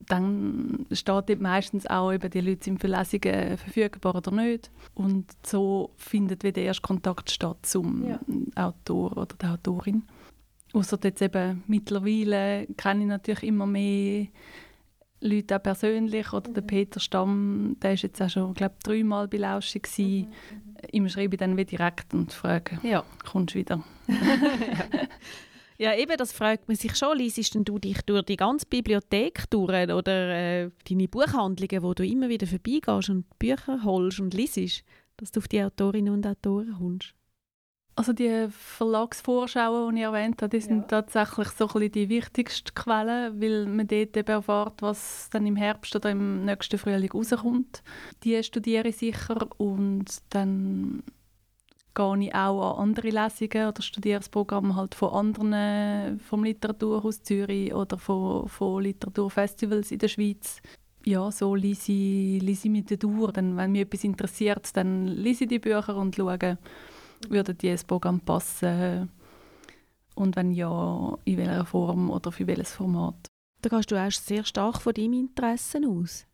dann 0.00 0.86
steht 0.92 1.08
dort 1.28 1.40
meistens 1.40 1.86
auch, 1.86 2.12
eben, 2.12 2.30
die 2.30 2.40
Leute 2.40 2.64
sind 2.64 2.80
für 2.80 2.88
Lesungen 2.88 3.56
verfügbar 3.56 4.16
oder 4.16 4.30
nicht. 4.32 4.70
Und 4.94 5.26
so 5.46 5.90
findet 5.96 6.44
wieder 6.44 6.62
erst 6.62 6.82
Kontakt 6.82 7.30
statt 7.30 7.58
zum 7.62 8.04
Ja. 8.06 8.20
Autor 8.56 9.16
oder 9.16 9.36
der 9.36 9.52
Autorin. 9.52 10.02
Außer 10.72 10.98
jetzt 11.04 11.22
eben 11.22 11.62
mittlerweile 11.68 12.66
kenne 12.76 13.02
ich 13.02 13.06
natürlich 13.06 13.44
immer 13.44 13.66
mehr 13.66 14.26
Leute 15.26 15.56
auch 15.56 15.62
persönlich. 15.62 16.32
Oder 16.32 16.50
der 16.52 16.60
Peter 16.62 17.00
Stamm, 17.00 17.76
der 17.82 17.94
ist 17.94 18.02
jetzt 18.02 18.20
auch 18.22 18.28
schon, 18.30 18.54
glaube 18.54 18.74
dreimal 18.82 19.26
bei 19.28 19.38
Lausche 19.38 19.80
gewesen. 19.80 20.28
Ihm 20.92 21.08
schreibe 21.08 21.34
ich 21.34 21.38
dann 21.40 21.56
wieder 21.56 21.64
direkt 21.64 22.12
und 22.14 22.32
frage, 22.32 22.78
Ja. 22.82 23.04
kommst 23.24 23.54
du 23.54 23.58
wieder? 23.58 23.82
Ja, 25.76 25.92
eben, 25.96 26.16
das 26.16 26.32
fragt 26.32 26.68
man 26.68 26.76
sich 26.76 26.94
schon. 26.94 27.18
Liesest 27.18 27.56
denn 27.56 27.64
du 27.64 27.80
dich 27.80 28.00
durch 28.02 28.22
die 28.26 28.36
ganze 28.36 28.64
Bibliothek 28.64 29.50
durch 29.50 29.90
oder 29.90 30.30
äh, 30.30 30.70
deine 30.88 31.08
Buchhandlungen, 31.08 31.82
wo 31.82 31.94
du 31.94 32.06
immer 32.06 32.28
wieder 32.28 32.46
vorbeigehst 32.46 33.10
und 33.10 33.24
Bücher 33.40 33.82
holst 33.82 34.20
und 34.20 34.34
liest, 34.34 34.84
dass 35.16 35.32
du 35.32 35.40
auf 35.40 35.48
die 35.48 35.60
Autorinnen 35.60 36.14
und 36.14 36.26
Autoren 36.28 36.76
kommst? 36.78 37.14
Also 37.96 38.12
die 38.12 38.48
Verlagsvorschauen, 38.50 39.94
die 39.94 40.00
ich 40.00 40.04
erwähnt 40.06 40.42
habe, 40.42 40.48
die 40.48 40.60
sind 40.60 40.90
Ja. 40.90 41.00
tatsächlich 41.02 41.48
so 41.50 41.68
ein 41.68 41.92
die 41.92 42.08
wichtigste 42.08 42.72
Quelle, 42.72 43.32
weil 43.40 43.66
man 43.66 43.86
dort 43.86 44.16
eben 44.16 44.28
erfährt, 44.28 44.82
was 44.82 45.28
dann 45.30 45.46
im 45.46 45.54
Herbst 45.54 45.94
oder 45.94 46.10
im 46.10 46.44
nächsten 46.44 46.78
Frühling 46.78 47.12
rauskommt. 47.12 47.84
Die 48.24 48.42
studiere 48.42 48.88
ich 48.88 48.96
sicher 48.96 49.46
und 49.58 50.06
dann 50.30 51.04
gehe 51.94 52.18
ich 52.18 52.34
auch 52.34 52.72
an 52.78 52.88
andere 52.88 53.10
Lesungen 53.10 53.68
oder 53.68 53.80
studiere 53.80 54.18
das 54.18 54.28
Programm 54.28 54.74
halt 54.74 54.96
von 54.96 55.10
anderen, 55.10 56.18
vom 56.18 56.42
Literaturhaus 56.42 57.22
Zürich 57.22 57.72
oder 57.72 57.96
von, 57.98 58.48
von 58.48 58.82
Literaturfestivals 58.82 59.92
in 59.92 59.98
der 59.98 60.08
Schweiz. 60.08 60.60
Ja, 61.06 61.30
so 61.30 61.54
lese 61.54 61.92
ich, 61.92 62.42
lese 62.42 62.66
ich 62.66 62.72
mich 62.72 62.86
da 62.86 62.96
durch. 62.96 63.32
Dann, 63.32 63.56
wenn 63.56 63.72
mich 63.72 63.82
etwas 63.82 64.02
interessiert, 64.02 64.76
dann 64.76 65.06
lese 65.06 65.44
ich 65.44 65.50
die 65.50 65.58
Bücher 65.60 65.96
und 65.96 66.16
schaue, 66.16 66.58
würde 67.30 67.54
die 67.54 67.68
ins 67.68 67.84
Programm 67.84 68.20
passen? 68.20 69.10
Und 70.14 70.36
wenn 70.36 70.52
ja, 70.52 71.16
in 71.24 71.38
welcher 71.38 71.66
Form 71.66 72.10
oder 72.10 72.30
für 72.30 72.46
welches 72.46 72.72
Format? 72.72 73.28
Da 73.62 73.68
gehst 73.68 73.90
du 73.90 73.96
auch 73.96 74.10
sehr 74.10 74.44
stark 74.44 74.80
von 74.80 74.94
deinem 74.94 75.14
Interessen 75.14 75.86
aus. 75.86 76.26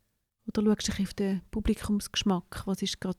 Oder 0.49 0.63
schaust 0.63 0.89
du 0.89 0.93
dich 0.93 1.07
auf 1.07 1.15
den 1.15 1.43
Publikumsgeschmack? 1.51 2.63
Was 2.67 2.83
ist 2.83 3.01
gerade 3.01 3.19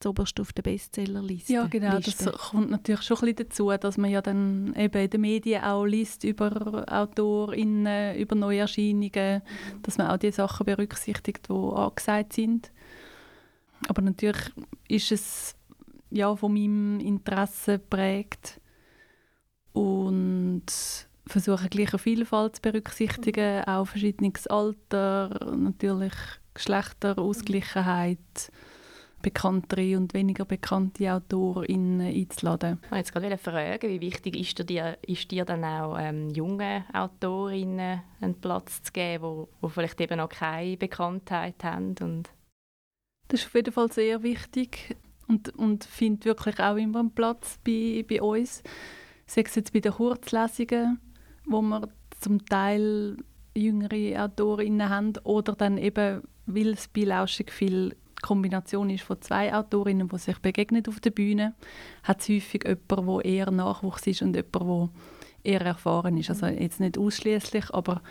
zuoberst 0.00 0.40
auf 0.40 0.52
der 0.52 0.62
Bestsellerliste? 0.62 1.52
Ja, 1.52 1.66
genau. 1.66 1.98
Liste? 1.98 2.24
Das 2.24 2.34
kommt 2.34 2.70
natürlich 2.70 3.02
schon 3.02 3.18
ein 3.18 3.34
bisschen 3.34 3.48
dazu, 3.48 3.70
dass 3.70 3.98
man 3.98 4.10
ja 4.10 4.22
dann 4.22 4.74
eben 4.74 5.02
in 5.02 5.10
den 5.10 5.20
Medien 5.20 5.62
auch 5.62 5.84
liest 5.84 6.24
über 6.24 6.84
AutorInnen, 6.90 8.16
über 8.16 8.34
Neuerscheinungen, 8.34 9.42
dass 9.82 9.98
man 9.98 10.08
auch 10.08 10.16
die 10.16 10.32
Sachen 10.32 10.64
berücksichtigt, 10.64 11.48
die 11.48 11.52
angesagt 11.52 12.32
sind. 12.32 12.72
Aber 13.88 14.02
natürlich 14.02 14.50
ist 14.88 15.12
es 15.12 15.56
ja 16.10 16.34
von 16.36 16.52
meinem 16.52 17.00
Interesse 17.00 17.78
geprägt 17.78 18.60
und 19.72 20.64
versuchen, 21.26 21.70
gleiche 21.70 21.98
Vielfalt 21.98 22.56
zu 22.56 22.62
berücksichtigen, 22.62 23.64
auch 23.64 23.86
verschiedenes 23.86 24.46
Alter, 24.48 25.54
natürlich 25.56 26.12
Geschlechterausgleichheit, 26.54 28.50
bekanntere 29.22 29.96
und 29.96 30.14
weniger 30.14 30.44
bekannte 30.44 31.12
AutorInnen 31.12 32.00
einzuladen. 32.00 32.80
Ich 32.82 32.90
wollte 32.90 32.98
jetzt 32.98 33.12
gerade 33.12 33.38
fragen, 33.38 33.88
wie 33.88 34.00
wichtig 34.00 34.36
ist 34.36 34.68
dir, 34.68 34.98
ist 35.06 35.30
dir 35.30 35.44
dann 35.44 35.64
auch 35.64 35.96
ähm, 35.98 36.30
jungen 36.30 36.84
AutorInnen 36.92 38.02
einen 38.20 38.40
Platz 38.40 38.82
zu 38.82 38.92
geben, 38.92 39.46
die 39.62 39.68
vielleicht 39.68 40.00
eben 40.00 40.18
noch 40.18 40.30
keine 40.30 40.76
Bekanntheit 40.76 41.62
haben? 41.62 41.94
Und 42.00 42.30
das 43.28 43.40
ist 43.40 43.46
auf 43.46 43.54
jeden 43.54 43.72
Fall 43.72 43.92
sehr 43.92 44.22
wichtig 44.22 44.96
und, 45.30 45.56
und 45.56 45.84
findet 45.84 46.24
wirklich 46.24 46.58
auch 46.58 46.76
immer 46.76 46.98
einen 46.98 47.12
Platz 47.12 47.58
bei, 47.64 48.04
bei 48.08 48.20
uns. 48.20 48.62
Sei 49.26 49.42
es 49.46 49.54
jetzt 49.54 49.72
bei 49.72 49.80
den 49.80 49.92
Kurzlesungen, 49.92 50.98
wo 51.46 51.62
wir 51.62 51.88
zum 52.20 52.44
Teil 52.46 53.16
jüngere 53.54 54.24
AutorInnen 54.24 54.88
haben 54.88 55.12
oder 55.22 55.52
dann 55.54 55.78
eben, 55.78 56.22
weil 56.46 56.70
es 56.70 56.88
bei 56.88 57.02
Lauschig 57.02 57.52
viel 57.52 57.96
Kombination 58.22 58.90
ist 58.90 59.04
von 59.04 59.22
zwei 59.22 59.54
Autorinnen, 59.54 60.08
die 60.08 60.18
sich 60.18 60.38
begegnen 60.40 60.82
auf 60.88 61.00
der 61.00 61.10
Bühne, 61.10 61.54
hat 62.02 62.20
es 62.20 62.28
häufig 62.28 62.64
jemanden, 62.64 63.06
der 63.06 63.24
eher 63.24 63.50
Nachwuchs 63.50 64.06
ist 64.06 64.22
und 64.22 64.34
jemand, 64.34 64.90
der 65.44 65.52
eher 65.52 65.62
erfahren 65.62 66.18
ist. 66.18 66.28
Also 66.28 66.46
jetzt 66.46 66.80
nicht 66.80 66.98
ausschließlich, 66.98 67.72
aber 67.72 68.02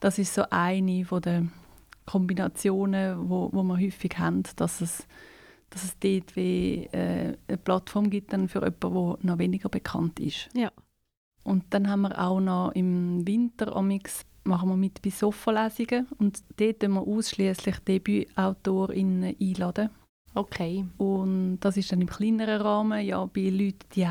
das 0.00 0.18
ist 0.18 0.34
so 0.34 0.42
eine 0.50 1.04
von 1.04 1.22
den 1.22 1.52
Kombinationen, 2.04 3.30
wo, 3.30 3.48
wo 3.52 3.62
wir 3.62 3.78
häufig 3.78 4.18
haben, 4.18 4.42
dass 4.56 4.80
es, 4.82 5.06
dass 5.74 5.84
es 5.84 5.98
dort 5.98 6.36
wie, 6.36 6.88
äh, 6.92 7.36
eine 7.48 7.56
Plattform 7.58 8.08
gibt 8.08 8.32
dann 8.32 8.48
für 8.48 8.60
jemanden, 8.60 9.18
der 9.22 9.30
noch 9.32 9.38
weniger 9.38 9.68
bekannt 9.68 10.20
ist. 10.20 10.48
Ja. 10.54 10.70
Und 11.42 11.64
dann 11.70 11.90
haben 11.90 12.02
wir 12.02 12.18
auch 12.18 12.40
noch 12.40 12.72
im 12.72 13.26
Winter 13.26 13.76
amix 13.76 14.24
machen 14.44 14.68
wir 14.68 14.76
mit 14.76 15.00
bei 15.02 15.10
Sofa-Lesungen 15.10 16.06
und 16.18 16.42
dort 16.58 16.82
laden 16.82 16.94
wir 16.94 17.00
ausschließlich 17.00 17.78
Debütautorinnen 17.78 19.34
einladen. 19.40 19.90
Okay. 20.34 20.84
Und 20.98 21.60
das 21.60 21.76
ist 21.76 21.90
dann 21.92 22.00
im 22.00 22.08
kleineren 22.08 22.60
Rahmen, 22.60 23.04
ja, 23.04 23.24
bei 23.24 23.48
Leuten 23.48 23.86
die 23.94 24.02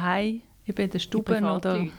eben 0.66 0.82
in 0.82 0.90
den 0.90 1.00
Stuben 1.00 1.44
oder 1.44 1.78
Leute. 1.78 1.92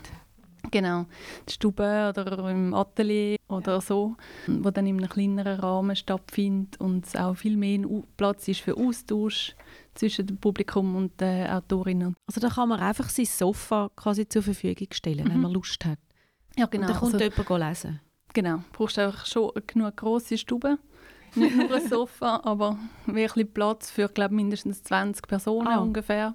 Genau, 0.75 1.07
die 1.49 1.53
Stube 1.53 2.09
oder 2.09 2.51
im 2.51 2.75
Atelier 2.75 3.39
oder 3.49 3.81
so, 3.81 4.17
wo 4.49 4.71
dann 4.71 4.87
in 4.87 4.99
einem 4.99 5.09
kleineren 5.09 5.61
Rahmen 5.61 5.95
stattfindet 5.95 6.81
und 6.81 7.07
es 7.07 7.15
auch 7.15 7.37
viel 7.37 7.57
mehr 7.57 7.87
Platz 8.17 8.49
ist 8.49 8.61
für 8.61 8.77
Austausch 8.77 9.55
zwischen 9.95 10.27
dem 10.27 10.37
Publikum 10.37 10.97
und 10.97 11.21
den 11.21 11.49
Autorinnen. 11.49 12.17
Also 12.27 12.41
da 12.41 12.49
kann 12.49 12.69
man 12.69 12.81
einfach 12.81 13.09
sein 13.09 13.27
Sofa 13.27 13.89
quasi 13.95 14.29
zur 14.29 14.43
Verfügung 14.43 14.89
stellen, 14.91 15.27
mhm. 15.27 15.31
wenn 15.31 15.41
man 15.43 15.53
Lust 15.53 15.85
hat. 15.85 15.99
Ja, 16.57 16.67
genau. 16.67 16.87
Und 16.87 16.91
dann 16.91 16.99
kommt 16.99 17.15
also, 17.15 17.25
jemand 17.25 17.69
lesen. 17.69 18.01
Genau, 18.33 18.57
du 18.57 18.65
brauchst 18.73 18.99
einfach 18.99 19.27
schon 19.27 19.53
genug 19.69 19.97
grosse 19.97 20.37
Stube. 20.37 20.79
Nicht 21.37 21.57
nur 21.57 21.73
ein 21.73 21.89
Sofa, 21.89 22.41
aber 22.43 22.79
wirklich 23.07 23.53
Platz 23.55 23.93
für 23.93 24.09
glaub, 24.09 24.33
mindestens 24.33 24.83
20 24.83 25.29
Personen 25.29 25.69
ah. 25.69 25.79
ungefähr. 25.79 26.35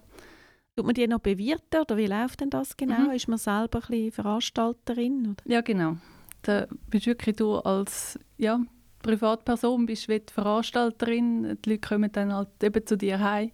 Tut 0.80 0.86
man 0.86 0.96
die 0.96 1.08
noch 1.10 1.20
bewirten 1.20 1.82
oder 1.82 1.98
wie 1.98 2.08
läuft 2.08 2.40
denn 2.40 2.50
das 2.50 2.78
genau? 2.78 3.10
Mhm. 3.10 3.12
Ist 3.12 3.28
man 3.28 3.38
selber 3.38 3.82
ein 3.90 4.14
Veranstalterin? 4.14 5.32
Oder? 5.32 5.44
Ja, 5.44 5.60
genau. 5.60 5.98
Da 6.44 6.68
bist 6.90 7.06
wirklich 7.06 7.36
du 7.36 7.56
als 7.58 8.18
ja, 8.38 8.62
Privatperson 9.04 9.86
bist 9.86 10.08
wie 10.08 10.22
die 10.22 10.32
Veranstalterin. 10.32 11.58
Die 11.66 11.72
Leute 11.72 11.86
kommen 11.86 12.10
dann 12.14 12.34
halt 12.34 12.48
eben 12.64 12.88
zu 12.88 12.98
dir 12.98 13.20
heim 13.20 13.52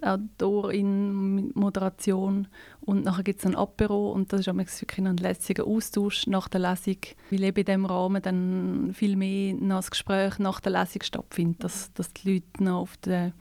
Autorin, 0.00 1.52
Moderation 1.54 2.48
und 2.80 3.04
nachher 3.04 3.22
gibt 3.22 3.40
es 3.40 3.46
ein 3.46 3.54
Apero 3.54 4.12
und 4.12 4.32
das 4.32 4.40
ist 4.40 4.46
wirklich 4.46 5.06
ein 5.06 5.16
lässiger 5.18 5.66
Austausch 5.66 6.26
nach 6.26 6.48
der 6.48 6.60
Lesung, 6.60 6.98
weil 7.30 7.44
eben 7.44 7.58
in 7.58 7.64
diesem 7.66 7.84
Rahmen 7.84 8.22
dann 8.22 8.94
viel 8.94 9.16
mehr 9.16 9.52
noch 9.52 9.76
das 9.76 9.90
Gespräch 9.90 10.38
nach 10.38 10.60
der 10.60 10.72
Lesung 10.72 11.02
stattfindet, 11.02 11.64
dass, 11.64 11.92
dass 11.92 12.14
die 12.14 12.34
Leute 12.34 12.64
noch 12.64 12.80
auf 12.80 12.96
den 12.96 13.34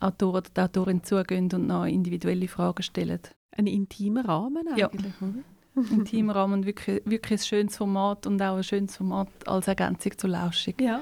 Autor 0.00 0.34
oder 0.34 0.50
die 0.54 0.60
Autorin 0.60 1.02
zugehen 1.02 1.50
und 1.52 1.66
noch 1.66 1.84
individuelle 1.84 2.48
Fragen 2.48 2.82
stellen. 2.82 3.20
Ein 3.52 3.66
intimer 3.66 4.24
Rahmen 4.24 4.66
eigentlich, 4.68 4.78
ja. 4.78 4.90
Ein 5.76 5.86
intimer 5.90 6.36
Rahmen 6.36 6.54
und 6.54 6.66
wirklich, 6.66 7.02
wirklich 7.04 7.40
ein 7.40 7.44
schönes 7.44 7.76
Format 7.76 8.26
und 8.26 8.40
auch 8.42 8.56
ein 8.56 8.64
schönes 8.64 8.96
Format 8.96 9.28
als 9.46 9.68
Ergänzung 9.68 10.16
zur 10.18 10.30
Lauschung. 10.30 10.74
Ja. 10.80 11.00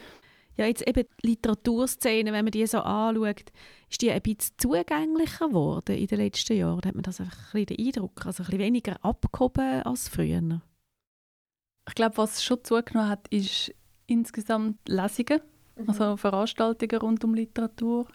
Ja, 0.57 0.67
jetzt 0.67 0.87
eben 0.87 1.05
die 1.23 1.29
Literaturszene, 1.29 2.33
wenn 2.33 2.45
man 2.45 2.53
die 2.53 2.67
so 2.67 2.79
anschaut, 2.81 3.53
ist 3.91 4.03
die 4.03 4.11
ein 4.11 4.21
bisschen 4.21 4.55
zugänglicher 4.59 5.49
geworden 5.49 5.97
in 5.97 6.07
den 6.07 6.19
letzten 6.19 6.57
Jahren? 6.57 6.81
Da 6.83 6.89
hat 6.89 6.95
man 6.95 7.03
das 7.03 7.21
einfach 7.21 7.55
ein 7.55 7.65
bisschen 7.65 7.77
den 7.77 7.87
Eindruck, 7.87 8.27
also 8.27 8.43
ein 8.43 8.47
bisschen 8.47 8.61
weniger 8.61 9.03
abgehoben 9.03 9.83
als 9.83 10.09
früher? 10.09 10.61
Ich 11.89 11.95
glaube, 11.95 12.19
was 12.19 12.45
schon 12.45 12.63
zugenommen 12.63 13.09
hat, 13.09 13.29
ist 13.29 13.73
insgesamt 14.07 14.87
Lesungen, 14.89 15.41
mhm. 15.77 15.89
also 15.89 16.17
Veranstaltungen 16.17 17.01
rund 17.01 17.25
um 17.25 17.35
Literatur. 17.35 18.07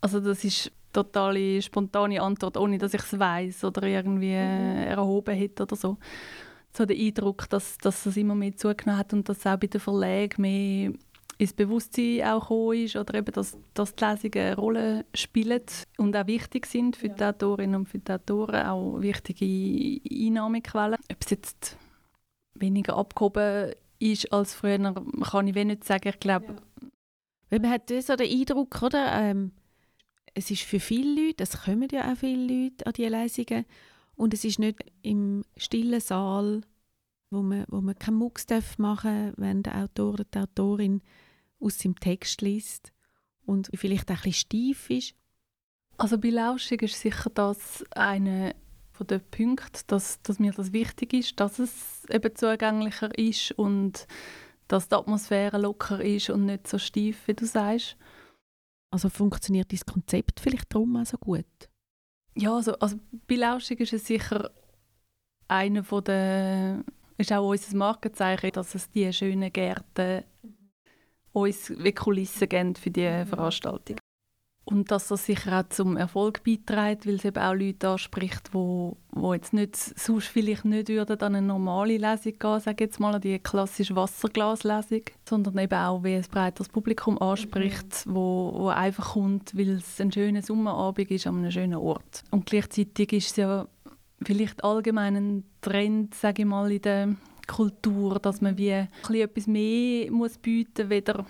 Also 0.00 0.20
das 0.20 0.44
ist 0.44 0.66
eine 0.66 0.92
totale 0.92 1.60
spontane 1.60 2.20
Antwort, 2.22 2.56
ohne 2.56 2.78
dass 2.78 2.94
ich 2.94 3.02
es 3.02 3.18
weiß 3.18 3.64
oder 3.64 3.82
irgendwie 3.84 4.34
mhm. 4.34 4.88
erhoben 4.88 5.34
hätte 5.34 5.64
oder 5.64 5.76
so. 5.76 5.98
So 6.76 6.84
der 6.84 6.96
Eindruck, 6.96 7.48
dass, 7.48 7.78
dass 7.78 8.06
es 8.06 8.16
immer 8.16 8.34
mehr 8.34 8.56
zugenommen 8.56 8.98
hat 8.98 9.12
und 9.12 9.28
dass 9.28 9.46
auch 9.46 9.56
bei 9.56 9.66
den 9.66 9.80
Verlagen 9.80 10.42
mehr 10.42 10.92
ins 11.38 11.52
Bewusstsein 11.52 12.22
auch 12.24 12.40
gekommen 12.40 12.84
ist 12.84 12.96
oder 12.96 13.14
eben, 13.14 13.32
dass, 13.32 13.56
dass 13.72 13.94
die 13.94 14.04
Lesungen 14.04 14.46
eine 14.46 14.56
Rolle 14.56 15.04
spielen 15.14 15.62
und 15.96 16.16
auch 16.16 16.26
wichtig 16.26 16.66
sind 16.66 16.96
für 16.96 17.08
die 17.08 17.24
Autorinnen 17.24 17.76
und 17.76 17.88
für 17.88 17.98
die 17.98 18.12
Autoren, 18.12 18.66
auch 18.66 19.00
wichtige 19.00 20.00
Einnahmequellen. 20.10 20.98
Ob 21.10 21.16
es 21.20 21.30
jetzt 21.30 21.78
weniger 22.54 22.96
abgehoben 22.96 23.72
ist 24.00 24.32
als 24.32 24.54
früher, 24.54 24.78
kann 25.30 25.46
ich 25.46 25.54
nicht 25.54 25.84
sagen. 25.84 26.08
Ich 26.08 26.20
glaube... 26.20 26.56
Ja. 27.50 27.58
Man 27.58 27.70
hat 27.70 27.88
so 27.88 28.14
den 28.14 28.30
Eindruck, 28.30 28.82
oder? 28.82 29.10
Ähm, 29.12 29.52
es 30.38 30.52
ist 30.52 30.62
für 30.62 30.78
viele 30.78 31.26
Leute, 31.26 31.42
es 31.42 31.62
kommen 31.62 31.88
ja 31.90 32.12
auch 32.12 32.16
viele 32.16 32.42
Leute 32.42 32.86
an 32.86 32.92
diese 32.92 33.08
Lesungen 33.08 33.64
und 34.14 34.34
es 34.34 34.44
ist 34.44 34.60
nicht 34.60 34.78
im 35.02 35.44
stillen 35.56 36.00
Saal, 36.00 36.62
wo 37.30 37.42
man, 37.42 37.64
wo 37.68 37.80
man 37.80 37.98
keinen 37.98 38.18
Mucks 38.18 38.46
machen 38.78 39.26
darf, 39.26 39.34
wenn 39.36 39.64
der 39.64 39.76
Autor 39.76 40.14
oder 40.14 40.24
die 40.24 40.38
Autorin 40.38 41.02
aus 41.60 41.80
seinem 41.80 41.98
Text 41.98 42.40
liest 42.40 42.92
und 43.46 43.68
vielleicht 43.74 44.10
auch 44.12 44.16
ein 44.16 44.30
bisschen 44.30 44.74
steif 44.74 44.90
ist? 44.90 45.14
Also 45.96 46.18
bei 46.18 46.30
Lauschig 46.30 46.82
ist 46.82 47.00
sicher 47.00 47.30
das 47.30 47.84
eine 47.90 48.54
von 48.92 49.08
den 49.08 49.20
dass, 49.88 50.22
dass 50.22 50.38
mir 50.38 50.52
das 50.52 50.72
wichtig 50.72 51.14
ist, 51.14 51.40
dass 51.40 51.58
es 51.58 52.04
eben 52.10 52.34
zugänglicher 52.34 53.16
ist 53.18 53.52
und 53.52 54.06
dass 54.68 54.88
die 54.88 54.94
Atmosphäre 54.94 55.58
locker 55.58 56.00
ist 56.00 56.30
und 56.30 56.46
nicht 56.46 56.68
so 56.68 56.78
steif, 56.78 57.26
wie 57.26 57.34
du 57.34 57.44
sagst. 57.44 57.96
Also 58.90 59.08
funktioniert 59.08 59.72
das 59.72 59.84
Konzept 59.84 60.40
vielleicht 60.40 60.74
darum 60.74 60.96
auch 60.96 61.06
so 61.06 61.18
gut? 61.18 61.68
Ja, 62.34 62.54
also, 62.54 62.74
also 62.78 62.96
bei 63.26 63.34
Lauschig 63.34 63.80
ist 63.80 63.92
es 63.92 64.06
sicher 64.06 64.50
einer 65.48 65.82
von 65.84 66.04
den, 66.04 66.84
ist 67.16 67.32
auch 67.32 67.48
unser 67.48 67.76
Markenzeichen, 67.76 68.52
dass 68.52 68.74
es 68.74 68.90
die 68.90 69.12
schönen 69.12 69.52
Gärten 69.52 70.24
uns 71.32 71.70
wie 71.70 71.92
Kulissen 71.92 72.48
geben 72.48 72.74
für 72.74 72.90
diese 72.90 73.26
Veranstaltung. 73.26 73.96
Und 74.70 74.90
dass 74.90 75.08
das 75.08 75.24
sicher 75.24 75.60
auch 75.60 75.68
zum 75.70 75.96
Erfolg 75.96 76.42
beiträgt, 76.44 77.06
weil 77.06 77.14
es 77.14 77.24
eben 77.24 77.42
auch 77.42 77.54
Leute 77.54 77.88
anspricht, 77.88 78.50
wo, 78.52 78.98
wo 79.12 79.32
jetzt 79.32 79.54
nicht, 79.54 79.74
sonst 79.74 80.26
vielleicht 80.26 80.66
nicht 80.66 80.90
würden 80.90 81.18
an 81.18 81.34
eine 81.34 81.46
normale 81.46 81.96
Lesung 81.96 82.34
gehen, 82.38 82.60
sage 82.60 82.84
jetzt 82.84 83.00
mal, 83.00 83.14
an 83.14 83.22
die 83.22 83.38
klassische 83.38 83.96
Wasserglaslesung, 83.96 85.04
sondern 85.26 85.56
eben 85.56 85.78
auch, 85.78 86.04
wie 86.04 86.16
ein 86.16 86.24
breiteres 86.30 86.68
Publikum 86.68 87.16
anspricht, 87.16 88.06
mhm. 88.06 88.14
wo, 88.14 88.52
wo 88.54 88.68
einfach 88.68 89.14
kommt, 89.14 89.56
weil 89.56 89.76
es 89.76 89.98
ein 90.02 90.12
schöner 90.12 90.42
Sommerabend 90.42 91.10
ist 91.10 91.26
an 91.26 91.38
einem 91.38 91.50
schönen 91.50 91.76
Ort. 91.76 92.24
Und 92.30 92.44
gleichzeitig 92.44 93.14
ist 93.14 93.30
es 93.30 93.36
ja 93.36 93.66
vielleicht 94.22 94.62
allgemein 94.64 95.16
ein 95.16 95.44
Trend, 95.62 96.14
sage 96.14 96.42
ich 96.42 96.48
mal, 96.48 96.70
in 96.70 96.82
der 96.82 97.16
Kultur, 97.46 98.18
dass 98.18 98.42
man 98.42 98.58
wie 98.58 98.68
etwas 98.68 99.46
mehr 99.46 100.12
muss 100.12 100.36
bieten 100.36 100.82
muss, 100.82 100.90
weder, 100.90 101.24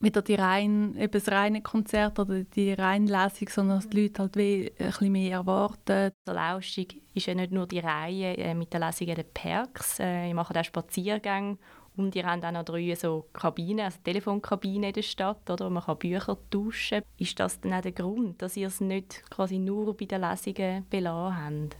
die 0.00 0.34
rein, 0.34 0.94
eben 0.96 1.12
das 1.12 1.28
reine 1.28 1.62
Konzert 1.62 2.18
oder 2.18 2.44
die 2.44 2.72
reine 2.72 3.06
Lesung, 3.06 3.48
sondern 3.48 3.78
dass 3.78 3.88
die 3.88 4.02
Leute 4.02 4.22
halt 4.22 4.36
wie 4.36 4.72
ein 4.78 4.86
bisschen 4.86 5.12
mehr 5.12 5.32
erwarten. 5.32 6.12
Der 6.26 6.34
Lauschig 6.34 7.02
ist 7.14 7.26
ja 7.26 7.34
nicht 7.34 7.52
nur 7.52 7.66
die 7.66 7.78
Reihe 7.78 8.36
äh, 8.36 8.54
mit 8.54 8.72
der 8.72 8.80
Lesung 8.80 9.06
der 9.06 9.22
Perks. 9.22 9.98
Äh, 10.00 10.28
ich 10.28 10.34
mache 10.34 10.58
auch 10.58 10.64
Spaziergänge 10.64 11.58
und 11.96 12.14
ihr 12.14 12.26
habt 12.26 12.44
auch 12.44 12.52
noch 12.52 12.64
drei 12.64 12.94
so 12.94 13.26
Kabinen, 13.32 13.86
also 13.86 13.98
Telefonkabinen 14.04 14.84
in 14.84 14.92
der 14.92 15.02
Stadt, 15.02 15.48
oder? 15.48 15.70
man 15.70 15.82
kann 15.82 15.98
Bücher 15.98 16.36
tauschen. 16.50 17.02
Ist 17.16 17.40
das 17.40 17.60
dann 17.60 17.72
auch 17.72 17.80
der 17.80 17.92
Grund, 17.92 18.42
dass 18.42 18.56
ihr 18.56 18.68
es 18.68 18.80
nicht 18.80 19.22
quasi 19.30 19.58
nur 19.58 19.96
bei 19.96 20.04
den 20.04 20.20
Lesungen 20.20 20.84
belassen 20.90 21.70
habt? 21.70 21.76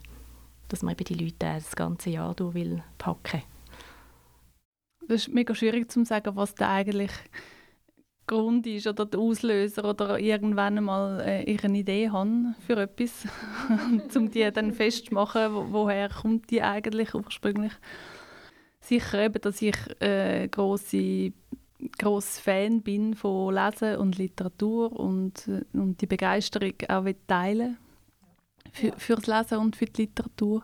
dass 0.68 0.82
man 0.82 0.92
eben 0.92 1.04
die 1.04 1.24
Leute 1.24 1.36
das 1.38 1.76
ganze 1.76 2.10
Jahr 2.10 2.34
durch 2.34 2.54
will 2.54 2.82
packen 2.98 3.42
Das 5.08 5.22
ist 5.22 5.34
mega 5.34 5.54
schwierig 5.54 5.90
zu 5.90 6.04
sagen, 6.04 6.36
was 6.36 6.54
da 6.54 6.72
eigentlich 6.72 7.12
Grund 8.26 8.66
ist 8.66 8.86
oder 8.86 9.06
der 9.06 9.20
Auslöser 9.20 9.84
oder 9.84 10.18
irgendwann 10.18 10.82
mal 10.82 11.20
äh, 11.20 11.42
ich 11.44 11.62
eine 11.64 11.78
Idee 11.78 12.10
habe 12.10 12.54
für 12.66 12.76
etwas, 12.76 13.26
um 14.14 14.30
die 14.30 14.50
dann 14.52 14.72
festzumachen, 14.72 15.54
wo, 15.54 15.66
woher 15.70 16.08
kommt 16.08 16.50
die 16.50 16.62
eigentlich 16.62 17.14
ursprünglich. 17.14 17.72
Sicher 18.80 19.24
eben, 19.24 19.40
dass 19.40 19.62
ich 19.62 19.76
äh, 20.00 20.48
große 20.48 21.32
groß 21.98 22.38
Fan 22.38 22.82
bin 22.82 23.14
von 23.14 23.54
Lesen 23.54 23.96
und 23.96 24.18
Literatur 24.18 24.92
und, 24.92 25.46
äh, 25.48 25.62
und 25.72 26.00
die 26.00 26.06
Begeisterung 26.06 26.74
auch 26.88 27.04
teilen 27.26 27.76
für, 28.72 28.92
für 28.96 29.16
das 29.16 29.26
Lesen 29.26 29.58
und 29.58 29.76
für 29.76 29.86
die 29.86 30.02
Literatur 30.02 30.62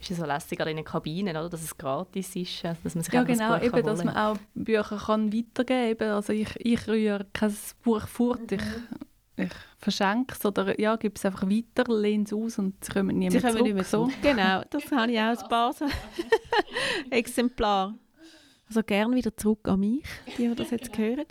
ist 0.00 0.10
es 0.10 0.16
so 0.16 0.24
lässig 0.24 0.58
in 0.60 0.76
den 0.76 0.84
Kabinen, 0.84 1.36
oder? 1.36 1.48
dass 1.48 1.62
es 1.62 1.76
gratis 1.76 2.34
ist, 2.34 2.64
dass 2.64 2.94
man 2.94 3.04
sich 3.04 3.12
ja 3.12 3.22
genau, 3.22 3.56
eben, 3.56 3.70
kann 3.70 3.84
dass 3.84 4.04
man 4.04 4.16
auch 4.16 4.36
Bücher 4.54 4.96
kann 4.96 5.32
weitergeben 5.32 5.98
kann. 5.98 6.10
Also 6.10 6.32
ich, 6.32 6.48
ich 6.58 6.88
rühre 6.88 7.26
kein 7.32 7.54
Buch 7.82 8.06
fort, 8.06 8.50
ich, 8.50 8.62
mhm. 8.62 9.44
ich 9.44 9.52
verschenke 9.78 10.34
es 10.38 10.44
oder 10.44 10.80
ja, 10.80 10.96
gebe 10.96 11.14
es 11.16 11.24
einfach 11.24 11.48
weiter, 11.48 11.92
lehne 11.92 12.24
es 12.24 12.32
aus 12.32 12.58
und 12.58 12.82
sie 12.82 12.92
kommen 12.92 13.18
nie 13.18 13.28
mehr 13.28 13.40
zurück. 13.40 13.62
Nicht 13.62 13.74
mehr 13.74 13.84
so. 13.84 14.10
Genau, 14.22 14.62
das 14.70 14.90
habe 14.90 15.12
ich 15.12 15.18
auch 15.18 15.24
als 15.24 15.46
Basis. 15.48 15.92
Exemplar. 17.10 17.94
Also 18.66 18.82
gerne 18.84 19.16
wieder 19.16 19.36
zurück 19.36 19.66
an 19.66 19.80
mich, 19.80 20.04
die, 20.38 20.48
die 20.48 20.54
das 20.54 20.70
jetzt 20.70 20.96
hören. 20.96 21.26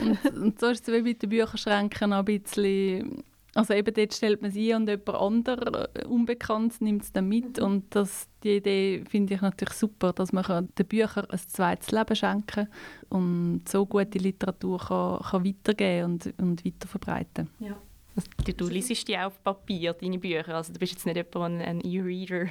und, 0.00 0.24
und 0.34 0.58
so 0.58 0.68
ist 0.68 0.88
es 0.88 0.94
wie 0.94 1.02
mit 1.02 1.22
den 1.22 1.28
Bücherschränken 1.28 2.14
ein 2.14 2.24
bisschen 2.24 3.22
also 3.56 3.74
eben 3.74 3.94
dort 3.94 4.14
stellt 4.14 4.42
man 4.42 4.50
sie 4.50 4.74
und 4.74 4.88
jemand 4.88 5.08
anderes, 5.08 5.88
äh, 5.94 6.04
unbekannt, 6.04 6.80
nimmt 6.80 7.04
es 7.04 7.12
dann 7.12 7.28
mit 7.28 7.58
und 7.58 7.94
das, 7.94 8.28
die 8.42 8.56
Idee 8.56 9.04
finde 9.08 9.34
ich 9.34 9.40
natürlich 9.40 9.74
super, 9.74 10.12
dass 10.12 10.32
man 10.32 10.68
den 10.78 10.86
Büchern 10.86 11.24
ein 11.30 11.38
zweites 11.38 11.90
Leben 11.90 12.14
schenken 12.14 12.44
kann 12.46 12.68
und 13.08 13.68
so 13.68 13.86
gute 13.86 14.18
Literatur 14.18 14.78
kann, 14.78 15.20
kann 15.22 15.44
weitergeben 15.44 16.04
und, 16.04 16.34
und 16.38 16.64
weiterverbreiten. 16.64 17.48
Ja. 17.58 17.76
Also, 18.14 18.28
du, 18.44 18.52
du 18.52 18.68
liest 18.68 19.08
die 19.08 19.18
auf 19.18 19.42
Papier, 19.42 19.94
deine 19.94 20.18
Bücher, 20.18 20.54
also 20.54 20.72
du 20.72 20.78
bist 20.78 20.92
jetzt 20.92 21.06
nicht 21.06 21.16
jemand, 21.16 21.60
der 21.60 21.68
einen 21.68 21.80
E-Reader 21.80 22.50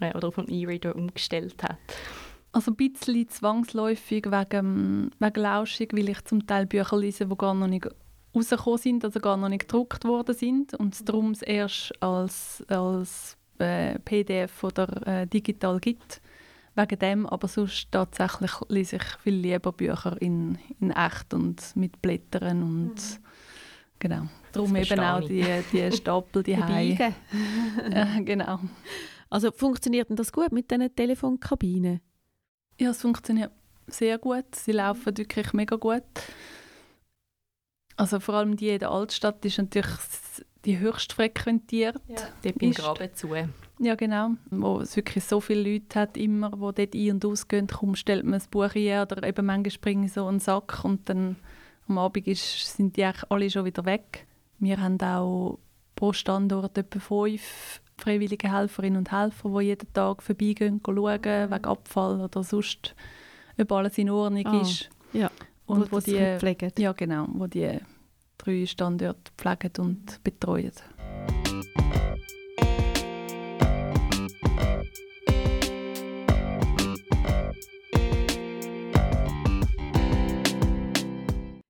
äh, 0.00 0.16
oder 0.16 0.28
auf 0.28 0.38
einen 0.38 0.48
E-Reader 0.48 0.94
umgestellt 0.94 1.62
hat. 1.62 1.78
Also 2.52 2.70
ein 2.70 2.76
bisschen 2.76 3.28
zwangsläufig 3.28 4.26
wegen, 4.26 5.10
wegen 5.18 5.40
Lauschung, 5.40 5.88
weil 5.92 6.08
ich 6.08 6.24
zum 6.24 6.46
Teil 6.46 6.66
Bücher 6.66 6.96
lese, 6.96 7.26
die 7.26 7.36
gar 7.36 7.54
noch 7.54 7.66
nicht 7.66 7.86
rausgekommen 8.34 8.78
sind, 8.78 9.04
also 9.04 9.20
gar 9.20 9.36
noch 9.36 9.48
nicht 9.48 9.62
gedruckt 9.62 10.04
worden 10.04 10.34
sind 10.34 10.74
und 10.74 10.94
es 10.94 11.04
darum 11.04 11.32
es 11.32 11.42
erst 11.42 11.92
als, 12.02 12.64
als 12.68 13.36
äh, 13.58 13.98
PDF 14.00 14.62
oder 14.64 15.06
äh, 15.06 15.26
digital 15.26 15.78
gibt. 15.80 16.20
Wegen 16.74 16.98
dem, 17.00 17.26
aber 17.26 17.48
sonst 17.48 17.90
tatsächlich 17.90 18.52
lese 18.68 18.96
ich 18.96 19.02
viel 19.22 19.34
lieber 19.34 19.72
Bücher 19.72 20.16
in, 20.20 20.58
in 20.78 20.92
echt 20.92 21.34
und 21.34 21.74
mit 21.74 22.00
Blättern 22.00 22.62
und 22.62 22.94
mhm. 22.94 23.24
genau. 23.98 24.28
Darum 24.52 24.76
eben 24.76 25.00
auch 25.00 25.20
die, 25.20 25.44
die 25.72 25.92
Stapel, 25.96 26.42
die 26.42 26.56
Haie. 26.56 27.14
äh, 27.90 28.22
genau. 28.22 28.60
Also 29.28 29.50
funktioniert 29.50 30.08
denn 30.08 30.16
das 30.16 30.32
gut 30.32 30.52
mit 30.52 30.70
diesen 30.70 30.94
Telefonkabinen? 30.94 32.00
Ja, 32.78 32.90
es 32.90 33.00
funktioniert 33.00 33.50
sehr 33.88 34.18
gut. 34.18 34.54
Sie 34.54 34.72
laufen 34.72 35.16
wirklich 35.18 35.52
mega 35.52 35.76
gut. 35.76 36.02
Also 37.98 38.20
vor 38.20 38.36
allem 38.36 38.56
die 38.56 38.68
in 38.70 38.78
der 38.78 38.92
Altstadt 38.92 39.44
ist 39.44 39.58
natürlich 39.58 39.90
die 40.64 40.78
höchst 40.78 41.12
frequentiert. 41.12 41.96
Ja. 42.06 42.16
Dort 42.42 42.58
beim 42.58 42.70
Graben 42.70 43.14
zu. 43.14 43.28
Ja, 43.80 43.94
genau. 43.96 44.30
Wo 44.50 44.80
es 44.80 44.94
wirklich 44.96 45.24
so 45.24 45.40
viele 45.40 45.72
Leute 45.72 46.00
hat, 46.00 46.16
immer, 46.16 46.50
die 46.50 46.58
dort 46.58 46.94
ein- 46.94 47.10
und 47.10 47.24
ausgehen. 47.24 47.66
Kaum 47.66 47.96
stellt 47.96 48.24
man 48.24 48.40
ein 48.40 48.46
Buch 48.50 48.74
ein 48.74 49.02
oder 49.02 49.22
eben 49.26 49.46
manchmal 49.46 49.70
springen 49.72 50.08
so 50.08 50.26
einen 50.26 50.38
Sack 50.38 50.84
und 50.84 51.08
dann 51.08 51.36
am 51.88 51.98
Abend 51.98 52.26
ist, 52.28 52.76
sind 52.76 52.96
die 52.96 53.04
eigentlich 53.04 53.30
alle 53.30 53.50
schon 53.50 53.64
wieder 53.64 53.84
weg. 53.84 54.26
Wir 54.60 54.80
haben 54.80 55.00
auch 55.00 55.58
pro 55.96 56.12
Standort 56.12 56.78
etwa 56.78 57.00
fünf 57.00 57.80
freiwillige 57.96 58.52
Helferinnen 58.52 58.98
und 58.98 59.10
Helfer, 59.10 59.48
die 59.58 59.66
jeden 59.66 59.92
Tag 59.92 60.22
vorbeigehen, 60.22 60.80
schauen, 60.84 61.24
wegen 61.24 61.64
Abfall 61.64 62.20
oder 62.20 62.44
sonst, 62.44 62.94
ob 63.58 63.72
alles 63.72 63.98
in 63.98 64.10
Ordnung 64.10 64.46
ah, 64.46 64.60
ist. 64.60 64.88
Ja. 65.12 65.30
Und 65.68 65.92
wo, 65.92 65.96
wo 65.96 66.00
die, 66.00 66.38
pflegen. 66.38 66.72
Ja, 66.78 66.92
genau, 66.92 67.28
wo 67.30 67.46
die 67.46 67.78
drei 68.38 68.64
Standorte 68.64 69.30
pflegen 69.36 69.72
und 69.78 70.24
betreuen. 70.24 70.72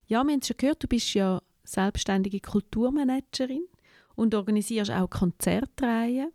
Ja, 0.06 0.24
wir 0.24 0.32
haben 0.32 0.42
schon 0.42 0.56
gehört, 0.56 0.82
du 0.82 0.86
bist 0.86 1.12
ja 1.14 1.42
selbstständige 1.64 2.40
Kulturmanagerin 2.40 3.66
und 4.14 4.34
organisierst 4.34 4.92
auch 4.92 5.10
Konzertreihen. 5.10 6.32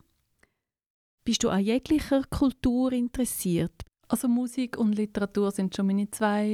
Bist 1.23 1.43
du 1.43 1.49
an 1.49 1.61
jeglicher 1.61 2.23
Kultur 2.29 2.91
interessiert? 2.91 3.83
Also 4.07 4.27
Musik 4.27 4.77
und 4.77 4.93
Literatur 4.93 5.51
sind 5.51 5.75
schon 5.75 5.87
meine 5.87 6.09
zwei 6.11 6.45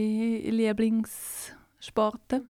Lieblingssparten. 0.44 2.48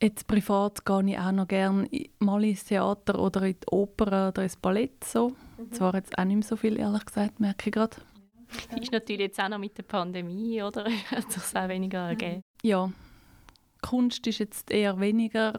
Jetzt 0.00 0.26
privat 0.26 0.84
gehe 0.84 1.10
ich 1.10 1.18
auch 1.18 1.32
noch 1.32 1.48
gerne 1.48 1.88
mal 2.18 2.44
ins 2.44 2.64
Theater 2.64 3.18
oder 3.18 3.42
in 3.42 3.54
die 3.54 3.66
Oper 3.70 4.28
oder 4.28 4.42
ins 4.42 4.56
Ballett. 4.56 5.02
So. 5.04 5.30
Mhm. 5.56 5.72
Zwar 5.72 5.94
jetzt 5.94 6.18
auch 6.18 6.24
nicht 6.24 6.36
mehr 6.36 6.44
so 6.44 6.56
viel, 6.56 6.78
ehrlich 6.78 7.06
gesagt, 7.06 7.40
merke 7.40 7.70
ich 7.70 7.72
gerade. 7.72 7.96
Ist 8.80 8.92
natürlich 8.92 9.28
jetzt 9.28 9.40
auch 9.40 9.48
noch 9.48 9.58
mit 9.58 9.78
der 9.78 9.84
Pandemie, 9.84 10.62
oder? 10.62 10.84
Hat 11.10 11.32
sich 11.32 11.56
auch 11.56 11.68
weniger 11.68 12.08
ergeben. 12.08 12.42
Ja, 12.62 12.92
Kunst 13.82 14.26
ist 14.26 14.38
jetzt 14.38 14.70
eher 14.70 15.00
weniger 15.00 15.54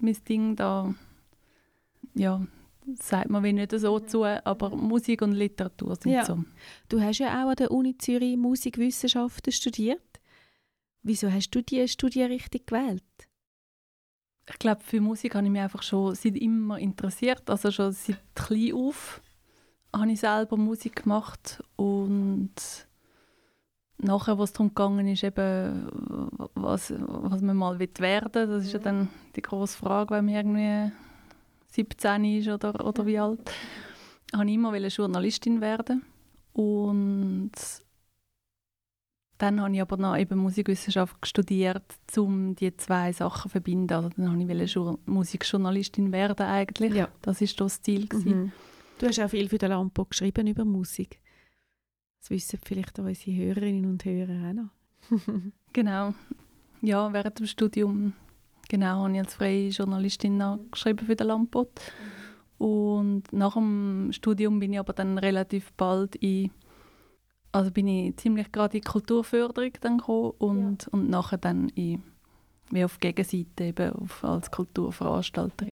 mein 0.00 0.16
Ding. 0.28 0.56
Da 0.56 0.94
ja, 2.14 2.40
sagt 2.96 3.30
man 3.30 3.42
wie 3.44 3.52
nicht 3.52 3.72
so 3.72 4.00
zu, 4.00 4.24
aber 4.24 4.70
Musik 4.70 5.22
und 5.22 5.32
Literatur 5.32 5.96
sind 5.96 6.12
ja. 6.12 6.24
so. 6.24 6.44
Du 6.88 7.00
hast 7.00 7.18
ja 7.18 7.42
auch 7.42 7.50
an 7.50 7.56
der 7.56 7.70
Uni 7.70 7.96
Zürich 7.96 8.36
Musikwissenschaften 8.36 9.52
studiert. 9.52 10.20
Wieso 11.02 11.30
hast 11.32 11.50
du 11.50 11.62
diese 11.62 11.88
Studienrichtung 11.88 12.60
gewählt? 12.66 13.02
Ich 14.48 14.58
glaube, 14.58 14.82
für 14.82 15.00
Musik 15.00 15.34
habe 15.34 15.46
ich 15.46 15.52
mich 15.52 15.62
einfach 15.62 15.82
schon 15.82 16.14
seit 16.14 16.36
immer 16.36 16.78
interessiert. 16.78 17.48
Also 17.48 17.70
schon 17.70 17.92
seit 17.92 18.18
klein 18.34 18.74
auf 18.74 19.22
habe 19.94 20.12
ich 20.12 20.20
selber 20.20 20.56
Musik 20.56 21.02
gemacht 21.02 21.62
und 21.76 22.54
nachher, 23.98 24.38
was 24.38 24.52
darum 24.52 24.68
gegangen 24.68 25.08
ist, 25.08 25.24
eben, 25.24 25.88
was, 26.54 26.92
was 26.96 27.42
man 27.42 27.56
mal 27.56 27.78
werden 27.78 28.34
will, 28.34 28.46
das 28.46 28.64
ist 28.64 28.72
ja 28.72 28.78
dann 28.78 29.08
die 29.36 29.42
große 29.42 29.76
Frage, 29.76 30.14
wenn 30.14 30.26
man 30.26 30.34
irgendwie 30.34 30.92
17 31.70 32.24
ist 32.24 32.48
oder, 32.48 32.84
oder 32.84 33.06
wie 33.06 33.18
alt, 33.18 33.50
habe 34.32 34.46
ich 34.46 34.54
immer 34.54 34.76
Journalistin 34.76 35.60
werden 35.60 36.04
und 36.52 37.52
dann 39.40 39.60
habe 39.60 39.74
ich 39.74 39.80
aber 39.80 39.96
noch 39.96 40.16
eben 40.18 40.38
Musikwissenschaft 40.38 41.26
studiert, 41.26 41.84
um 42.16 42.54
die 42.54 42.76
zwei 42.76 43.10
Sachen 43.12 43.44
zu 43.44 43.48
verbinden. 43.48 43.94
Also 43.94 44.10
dann 44.10 44.30
habe 44.30 44.64
ich 44.64 44.76
Musikjournalistin 45.06 46.12
werden 46.12 46.44
eigentlich. 46.44 46.92
Ja. 46.92 47.08
Das 47.22 47.40
war 47.40 47.48
das 47.56 47.80
Ziel. 47.80 48.06
Mhm. 48.12 48.52
Du 48.98 49.06
hast 49.06 49.18
auch 49.18 49.30
viel 49.30 49.48
für 49.48 49.56
den 49.56 49.70
Lampo 49.70 50.04
geschrieben 50.04 50.46
über 50.46 50.66
Musik. 50.66 51.20
Das 52.20 52.28
wissen 52.28 52.60
vielleicht 52.62 53.00
auch 53.00 53.04
unsere 53.04 53.34
Hörerinnen 53.34 53.86
und 53.86 54.04
Hörer 54.04 54.50
auch 54.50 54.52
noch. 54.52 54.70
genau. 55.72 56.12
Ja, 56.82 57.10
während 57.10 57.38
dem 57.38 57.46
Studium 57.46 58.12
Genau, 58.70 59.02
habe 59.02 59.12
ich 59.12 59.18
als 59.18 59.34
freie 59.34 59.68
Journalistin 59.70 60.40
geschrieben 60.70 61.04
für 61.04 61.16
den 61.16 61.26
Lampot. 61.26 61.68
Und 62.56 63.24
nach 63.32 63.54
dem 63.54 64.12
Studium 64.12 64.60
bin 64.60 64.72
ich 64.72 64.78
aber 64.78 64.92
dann 64.92 65.18
relativ 65.18 65.72
bald 65.72 66.14
in 66.16 66.52
also 67.50 67.72
bin 67.72 67.88
ich 67.88 68.16
ziemlich 68.16 68.52
gerade 68.52 68.78
in 68.78 68.84
Kulturförderung 68.84 69.72
dann 69.80 69.98
gekommen 69.98 70.34
und, 70.38 70.84
ja. 70.84 70.88
und 70.92 71.10
nachher 71.10 71.38
dann 71.38 71.68
in, 71.70 72.00
wie 72.70 72.84
auf 72.84 73.00
Gegenseite 73.00 73.64
eben 73.64 73.92
auf, 73.92 74.22
als 74.22 74.52
Kulturveranstalterin. 74.52 75.70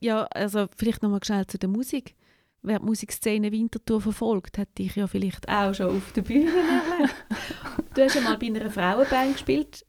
Ja, 0.00 0.24
also 0.24 0.66
vielleicht 0.76 1.04
nochmal 1.04 1.22
schnell 1.22 1.46
zu 1.46 1.56
der 1.56 1.68
Musik. 1.68 2.16
Wer 2.62 2.80
die 2.80 2.84
Musikszene 2.84 3.52
Winterthur 3.52 4.00
verfolgt, 4.00 4.58
hat 4.58 4.76
dich 4.76 4.96
ja 4.96 5.06
vielleicht 5.06 5.48
auch 5.48 5.72
schon 5.72 5.96
auf 5.98 6.10
der 6.10 6.22
Bühne 6.22 6.50
du 7.94 8.02
hast 8.02 8.16
ja 8.16 8.22
mal 8.22 8.36
bei 8.36 8.46
einer 8.46 8.70
Frauenband 8.72 9.34
gespielt. 9.34 9.86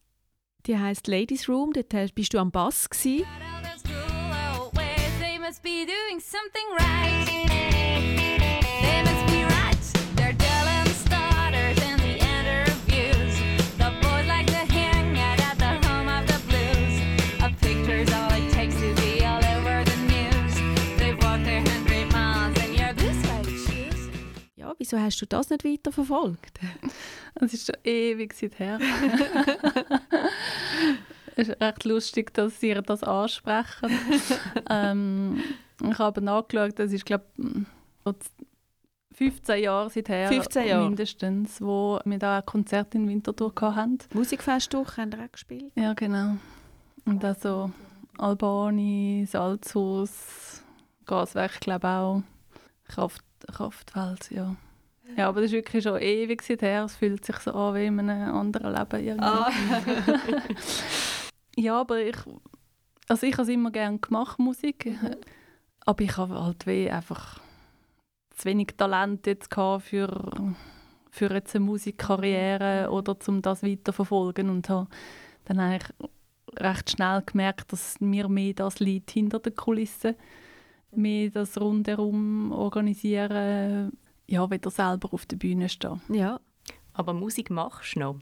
Die 0.68 0.80
heißt 0.80 1.06
Ladies 1.08 1.48
Room. 1.48 1.74
Dort 1.74 2.16
bist 2.16 2.34
du 2.34 2.40
am 2.40 2.50
Bass 2.50 2.90
gsi. 2.90 3.24
Ja, 24.56 24.74
wieso 24.80 24.98
hast 24.98 25.22
du 25.22 25.28
das 25.28 25.52
nicht 25.52 25.64
weiter 25.64 25.92
verfolgt? 25.92 26.60
Es 27.42 27.54
ist 27.54 27.66
schon 27.68 27.76
ewig 27.84 28.34
seither. 28.34 28.80
es 31.36 31.50
ist 31.50 31.62
recht 31.62 31.84
lustig, 31.84 32.34
dass 32.34 32.60
Sie 32.60 32.74
das 32.74 33.04
ansprechen. 33.04 33.90
ähm, 34.70 35.44
ich 35.84 36.00
habe 36.00 36.22
nachgeschaut, 36.22 36.80
das 36.80 36.92
ist 36.92 37.06
glaube 37.06 37.26
15 39.14 39.64
Jahre 39.64 39.90
seither 39.90 40.28
15 40.28 40.68
Jahre. 40.68 40.86
mindestens, 40.86 41.62
wo 41.62 42.00
wir 42.04 42.20
da 42.20 42.38
ein 42.38 42.46
Konzert 42.46 42.94
in 42.96 43.08
Winterthur 43.08 43.54
hatten. 43.58 44.00
Musikfest 44.14 44.74
durch, 44.74 44.98
haben 44.98 45.12
ihr 45.12 45.26
auch 45.26 45.32
gespielt? 45.32 45.72
Ja, 45.76 45.94
genau. 45.94 46.38
Und 47.06 47.24
also 47.24 47.72
Albani, 48.18 49.26
Salzhaus, 49.28 50.64
Gaswerk, 51.06 51.62
glaube 51.62 51.88
auch, 51.88 52.24
Kraft, 52.88 53.24
Kraftwelt, 53.48 54.32
ja. 54.32 54.56
Ja, 55.18 55.30
aber 55.30 55.42
das 55.42 55.52
ist 55.52 55.56
wirklich 55.56 55.84
schon 55.84 56.02
ewig 56.02 56.42
seither. 56.42 56.84
Es 56.84 56.96
fühlt 56.96 57.26
sich 57.26 57.38
so 57.38 57.54
an 57.54 57.76
wie 57.76 57.86
in 57.86 58.00
einem 58.00 58.36
anderen 58.36 58.74
Leben. 58.74 59.06
Irgendwie. 59.06 59.26
Ah. 59.26 59.52
Ja, 61.58 61.80
aber 61.80 62.02
ich, 62.02 62.18
also 63.08 63.26
ich 63.26 63.34
habe 63.34 63.44
es 63.44 63.50
immer 63.50 63.72
gerne 63.72 63.98
gemacht, 64.00 64.40
Musik. 64.40 64.94
Aber 65.86 66.04
ich 66.04 66.18
habe 66.18 66.42
halt 66.42 66.68
wie 66.68 66.90
einfach 66.90 67.40
zu 68.32 68.46
wenig 68.46 68.76
Talent 68.76 69.26
jetzt 69.26 69.54
für, 69.54 70.32
für 71.12 71.34
jetzt 71.34 71.56
eine 71.56 71.66
Musikkarriere 71.66 72.90
oder 72.92 73.16
um 73.28 73.42
das 73.42 73.64
weiterverfolgen 73.64 74.50
und 74.50 74.68
habe 74.68 74.90
dann 75.46 75.60
eigentlich 75.60 75.90
recht 76.58 76.92
schnell 76.92 77.22
gemerkt, 77.26 77.72
dass 77.72 78.02
mir 78.02 78.28
mehr 78.28 78.54
das 78.54 78.80
liegt 78.80 79.12
hinter 79.12 79.40
den 79.40 79.56
Kulissen, 79.56 80.16
mehr 80.92 81.30
das 81.30 81.60
rundherum 81.60 82.52
organisieren, 82.52 83.98
ja, 84.28 84.50
wieder 84.50 84.72
selber 84.72 85.14
auf 85.14 85.26
der 85.26 85.38
Bühne 85.38 85.70
stehen. 85.70 86.02
ja. 86.10 86.40
Aber 86.94 87.14
Musik 87.14 87.50
machst 87.50 87.96
du 87.96 88.00
noch? 88.00 88.20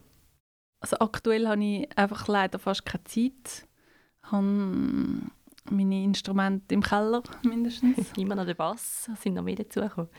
Also 0.79 0.97
aktuell 0.99 1.47
habe 1.47 1.63
ich 1.63 1.97
einfach 1.97 2.27
leider 2.27 2.57
fast 2.57 2.85
keine 2.85 3.03
Zeit. 3.03 3.67
Ich 4.25 4.31
habe 4.31 4.43
meine 5.69 6.03
Instrumente 6.03 6.73
im 6.73 6.81
Keller 6.81 7.21
mindestens. 7.43 8.11
Immer 8.17 8.35
noch 8.35 8.45
der 8.45 8.55
Bass, 8.55 9.09
sind 9.21 9.35
noch 9.35 9.43
mehr 9.43 9.55
dazugekommen. 9.55 10.09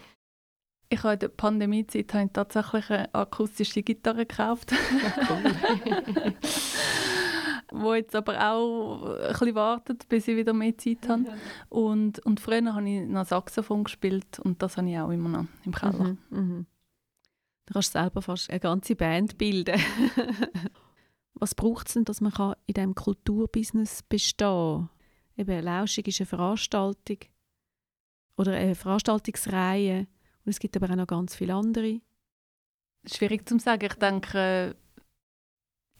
Ich 0.88 1.02
habe 1.02 1.14
in 1.14 1.18
der 1.18 1.28
Pandemiezeit 1.28 2.14
habe 2.14 2.26
ich 2.26 2.32
tatsächlich 2.32 2.90
eine 2.90 3.12
akustische 3.14 3.82
Gitarre 3.82 4.26
gekauft, 4.26 4.72
wo 7.74 7.94
jetzt 7.94 8.14
aber 8.14 8.52
auch 8.52 9.04
ein 9.04 9.28
bisschen 9.28 9.54
wartet, 9.54 10.08
bis 10.08 10.28
ich 10.28 10.36
wieder 10.36 10.52
mehr 10.52 10.76
Zeit 10.78 11.08
habe. 11.08 11.24
Und, 11.68 12.24
und 12.24 12.40
früher 12.40 12.74
habe 12.74 12.88
ich 12.88 13.06
noch 13.08 13.26
Saxophon 13.26 13.84
gespielt 13.84 14.38
und 14.40 14.62
das 14.62 14.76
habe 14.76 14.88
ich 14.90 14.98
auch 14.98 15.10
immer 15.10 15.28
noch 15.28 15.46
im 15.64 15.72
Keller. 15.72 16.04
Mhm. 16.04 16.18
Mhm. 16.30 16.66
Du 17.66 17.72
kannst 17.72 17.92
selber 17.92 18.22
fast 18.22 18.50
eine 18.50 18.60
ganze 18.60 18.94
Band 18.94 19.38
bilden. 19.38 19.80
Was 21.34 21.54
braucht 21.54 21.88
es 21.88 21.94
denn, 21.94 22.04
dass 22.04 22.20
man 22.20 22.32
kann 22.32 22.54
in 22.66 22.74
diesem 22.74 22.94
Kulturbusiness 22.94 24.02
bestehen 24.02 24.88
kann? 24.88 24.90
Eben, 25.36 25.64
Lauschig 25.64 26.06
ist 26.06 26.20
eine 26.20 26.26
Veranstaltung 26.26 27.18
oder 28.36 28.52
eine 28.52 28.74
Veranstaltungsreihe 28.74 30.06
und 30.44 30.50
es 30.50 30.60
gibt 30.60 30.76
aber 30.76 30.90
auch 30.90 30.96
noch 30.96 31.06
ganz 31.06 31.34
viele 31.34 31.54
andere. 31.54 32.00
Schwierig 33.06 33.48
zu 33.48 33.58
sagen. 33.58 33.86
Ich 33.86 33.94
denke, 33.94 34.76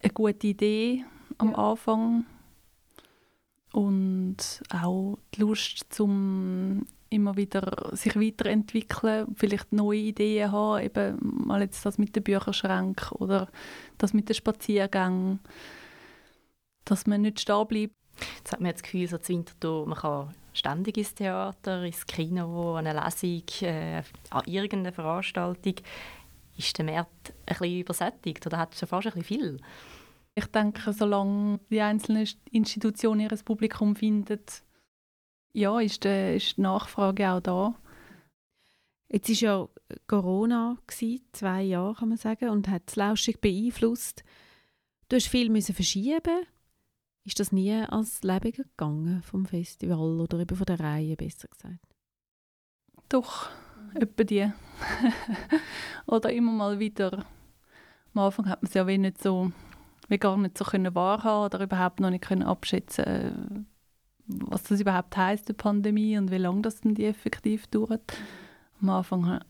eine 0.01 0.13
gute 0.13 0.47
Idee 0.47 1.05
am 1.39 1.55
Anfang 1.55 2.25
und 3.73 4.63
auch 4.71 5.19
die 5.35 5.41
Lust, 5.41 5.87
zum 5.93 6.87
immer 7.11 7.37
wieder 7.37 7.91
sich 7.93 8.17
weiterentwickeln, 8.17 9.35
vielleicht 9.37 9.73
neue 9.73 9.99
Ideen 9.99 10.53
haben, 10.53 10.83
eben 10.83 11.19
mal 11.21 11.61
jetzt 11.63 11.87
das 11.87 11.97
mit 11.97 12.15
den 12.17 12.23
Bücherschränken 12.23 13.17
oder 13.19 13.49
das 13.99 14.13
mit 14.13 14.29
den 14.29 14.35
Spaziergängen, 14.35 15.41
dass 16.85 17.07
man 17.07 17.23
nicht 17.23 17.41
stehen 17.41 17.67
bleibt. 17.67 17.95
Jetzt 18.39 18.53
hat 18.53 18.61
man 18.61 18.69
jetzt 18.69 18.83
das 18.83 18.91
Gefühl, 18.91 19.09
so 19.09 19.19
zu 19.19 19.33
Winterthur, 19.33 19.87
man 19.87 19.99
kann 19.99 20.35
ständig 20.53 20.97
ins 20.97 21.15
Theater, 21.15 21.83
ins 21.83 22.07
Kino, 22.07 22.77
an 22.77 22.87
eine 22.87 23.05
Lesung, 23.05 23.43
äh, 23.63 24.03
an 24.31 24.43
irgendeine 24.47 24.93
Veranstaltung. 24.93 25.75
Ist 26.57 26.79
der 26.79 26.85
Markt 26.85 27.33
ein 27.47 27.57
bisschen 27.59 27.81
übersättigt 27.81 28.47
oder 28.47 28.59
hat 28.59 28.73
es 28.73 28.81
schon 28.81 28.89
fast 28.89 29.09
ein 29.09 29.15
bisschen 29.15 29.41
viel? 29.41 29.61
Ich 30.35 30.47
denke, 30.47 30.93
solange 30.93 31.61
die 31.71 31.81
einzelnen 31.81 32.29
Institutionen 32.51 33.21
ihr 33.21 33.37
Publikum 33.45 33.95
finden, 33.95 34.41
ja, 35.53 35.79
ist, 35.79 36.05
die, 36.05 36.37
ist 36.37 36.57
die 36.57 36.63
Nachfrage 36.63 37.31
auch 37.31 37.41
da. 37.41 37.75
Jetzt 39.09 39.29
war 39.29 39.37
ja 39.37 39.69
Corona, 40.09 40.77
gewesen, 40.87 41.25
zwei 41.33 41.63
Jahre 41.63 41.95
kann 41.95 42.09
man 42.09 42.19
sagen, 42.19 42.49
und 42.49 42.69
hat 42.69 42.83
das 42.87 42.97
Lauschig 42.97 43.41
beeinflusst. 43.41 44.25
Du 45.09 45.17
musst 45.17 45.29
viel 45.29 45.51
müssen 45.51 45.75
verschieben. 45.75 46.47
Ist 47.25 47.39
das 47.39 47.53
nie 47.53 47.73
als 47.73 48.23
Leben 48.23 48.53
gegangen 48.53 49.23
vom 49.23 49.47
Festival 49.47 50.21
oder 50.21 50.41
eben 50.41 50.57
von 50.57 50.67
der 50.67 50.81
Reihe, 50.81 51.17
besser 51.17 51.49
gesagt? 51.49 51.95
Doch, 53.09 53.49
etwa 53.95 54.25
die. 54.25 54.53
Oder 56.07 56.33
immer 56.33 56.53
mal 56.53 56.79
wieder. 56.79 57.25
Am 58.15 58.23
Anfang 58.23 58.49
hat 58.49 58.63
man 58.63 58.69
es 58.69 58.75
ja 58.75 58.87
wie 58.87 58.99
nicht 58.99 59.23
so, 59.23 59.53
wie 60.09 60.19
gar 60.19 60.37
nicht 60.37 60.59
so 60.59 60.65
können 60.65 60.95
wahrhaben 60.95 61.47
oder 61.47 61.65
überhaupt 61.65 62.01
noch 62.01 62.11
nicht 62.11 62.25
können 62.25 62.43
abschätzen, 62.43 63.05
äh, 63.05 63.33
was 64.27 64.63
das 64.65 64.81
überhaupt 64.81 65.17
heißt, 65.17 65.49
die 65.49 65.53
Pandemie 65.53 66.17
und 66.19 66.31
wie 66.31 66.39
lange 66.39 66.63
das 66.63 66.81
denn 66.81 66.95
die 66.95 67.07
effektiv 67.07 67.67
dauert. 67.67 68.15
Am 68.81 68.91
Anfang, 68.91 69.41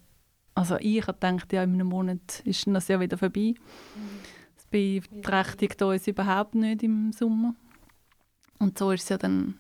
also 0.55 0.77
ich 0.81 1.07
habe 1.07 1.19
gedacht, 1.19 1.53
ja, 1.53 1.63
in 1.63 1.75
einem 1.75 1.89
Monat 1.89 2.41
ist 2.45 2.67
das 2.67 2.89
ja 2.89 3.01
wieder 3.01 3.19
vorbei. 3.19 3.55
Das 4.57 4.67
beeinträchtigt 4.67 5.81
uns 5.83 6.07
überhaupt 6.07 6.55
nicht 6.55 6.83
im 6.83 7.13
Sommer. 7.13 7.55
Und 8.59 8.79
so 8.79 8.91
ist 8.91 9.05
es 9.05 9.09
ja 9.11 9.19
dann 9.19 9.59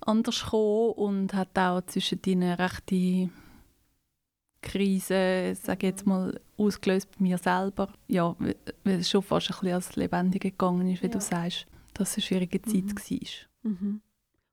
anders 0.00 0.44
gekommen 0.44 0.92
und 0.92 1.34
hat 1.34 1.58
auch 1.58 1.82
zwischen 1.82 2.20
eine 2.26 2.58
rechte 2.58 3.30
Krise, 4.62 5.54
sage 5.60 5.86
jetzt 5.88 6.06
mal, 6.06 6.38
ausgelöst 6.56 7.08
bei 7.12 7.22
mir 7.24 7.38
selber. 7.38 7.92
Ja, 8.08 8.36
weil 8.38 9.00
es 9.00 9.10
schon 9.10 9.22
fast 9.22 9.50
ein 9.50 9.54
bisschen 9.58 9.74
als 9.74 9.96
Lebendige 9.96 10.50
gegangen 10.50 10.88
ist, 10.90 11.02
wie 11.02 11.08
du 11.08 11.20
sagst, 11.20 11.66
dass 11.94 12.10
es 12.10 12.16
eine 12.16 12.22
schwierige 12.22 12.60
Zeit 12.62 12.84
Mhm. 12.84 12.96
war. 12.98 13.70
Mhm. 13.70 14.00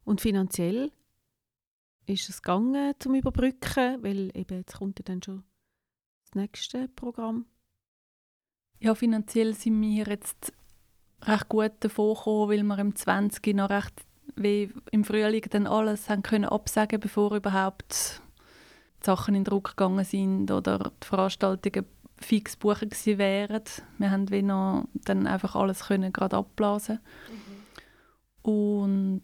Und 0.06 0.22
finanziell 0.22 0.92
ist 2.06 2.30
es 2.30 2.42
gegangen 2.42 2.94
zum 3.00 3.16
Überbrücken, 3.16 4.02
weil 4.04 4.32
eben 4.36 4.58
jetzt 4.58 4.78
kommt 4.78 5.00
ja 5.00 5.04
dann 5.04 5.22
schon 5.22 5.44
das 6.24 6.36
nächste 6.36 6.88
Programm. 6.90 7.46
Ja, 8.80 8.96
finanziell 8.96 9.54
sind 9.54 9.82
wir 9.82 10.06
jetzt 10.06 10.54
recht 11.24 11.50
gut 11.50 11.74
davon 11.80 12.16
gekommen, 12.16 12.50
weil 12.50 12.64
wir 12.64 12.80
im 12.80 12.96
20 12.96 13.56
noch 13.56 13.70
recht 13.70 13.94
wie 14.36 14.72
im 14.92 15.04
Frühling 15.04 15.46
dann 15.50 15.68
alles 15.68 16.10
haben 16.10 16.22
können 16.22 16.46
absagen, 16.46 17.00
bevor 17.00 17.36
überhaupt 17.36 18.22
Sachen 19.02 19.36
in 19.36 19.44
Druck 19.44 19.70
gegangen 19.70 20.06
sind 20.06 20.52
oder 20.52 20.92
die 21.02 21.08
Veranstaltungen 21.08 21.86
fix 22.20 22.56
buchen 22.56 22.90
gewesen 22.90 23.18
wären. 23.18 23.64
Wir 23.98 24.12
haben 24.12 24.30
wie 24.32 24.42
noch 24.42 24.88
dann 24.94 25.28
einfach 25.28 25.56
alles 25.56 25.86
können 25.86 26.12
gerade 26.12 26.38
abblasen 26.38 27.00
und 28.42 29.22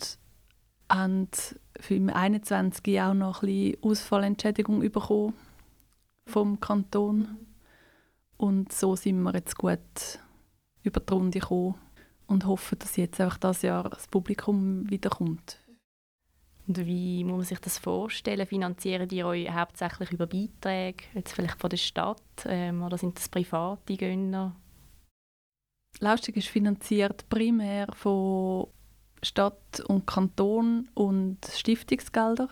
haben 0.90 1.30
für 1.80 1.96
im 1.96 2.10
21 2.10 3.02
auch 3.02 3.14
noch 3.14 3.42
ein 3.42 3.48
bisschen 3.48 3.84
Ausfallentschädigung 3.84 4.80
bekommen 4.80 5.34
vom 6.26 6.60
Kanton. 6.60 7.38
Und 8.38 8.72
so 8.74 8.96
sind 8.96 9.22
wir 9.22 9.34
jetzt 9.34 9.58
gut 9.58 9.80
über 10.84 11.00
die 11.00 11.14
Runde 11.14 11.40
gekommen 11.40 11.76
und 12.28 12.46
hoffen, 12.46 12.78
dass 12.80 12.98
jetzt 12.98 13.20
einfach 13.22 13.38
das 13.38 13.62
Jahr 13.62 13.90
das 13.90 14.08
Publikum 14.08 14.90
wiederkommt. 14.90 15.63
Und 16.68 16.86
wie 16.86 17.24
muss 17.24 17.38
man 17.38 17.46
sich 17.46 17.60
das 17.60 17.78
vorstellen? 17.78 18.48
Finanzieren 18.48 19.08
die 19.08 19.24
euch 19.24 19.52
hauptsächlich 19.52 20.12
über 20.12 20.28
Beiträge, 20.28 21.04
jetzt 21.14 21.34
vielleicht 21.34 21.60
von 21.60 21.70
der 21.70 21.78
Stadt, 21.78 22.22
ähm, 22.46 22.84
oder 22.84 22.98
sind 22.98 23.18
das 23.18 23.28
private 23.28 23.98
Gönner? 23.98 24.56
Laustig 26.00 26.38
ist 26.38 26.48
finanziert 26.48 27.28
primär 27.30 27.88
von 27.94 28.68
Stadt 29.22 29.82
und 29.88 30.08
Kanton 30.08 30.90
und 30.94 31.38
Stiftungsgelder. 31.46 32.50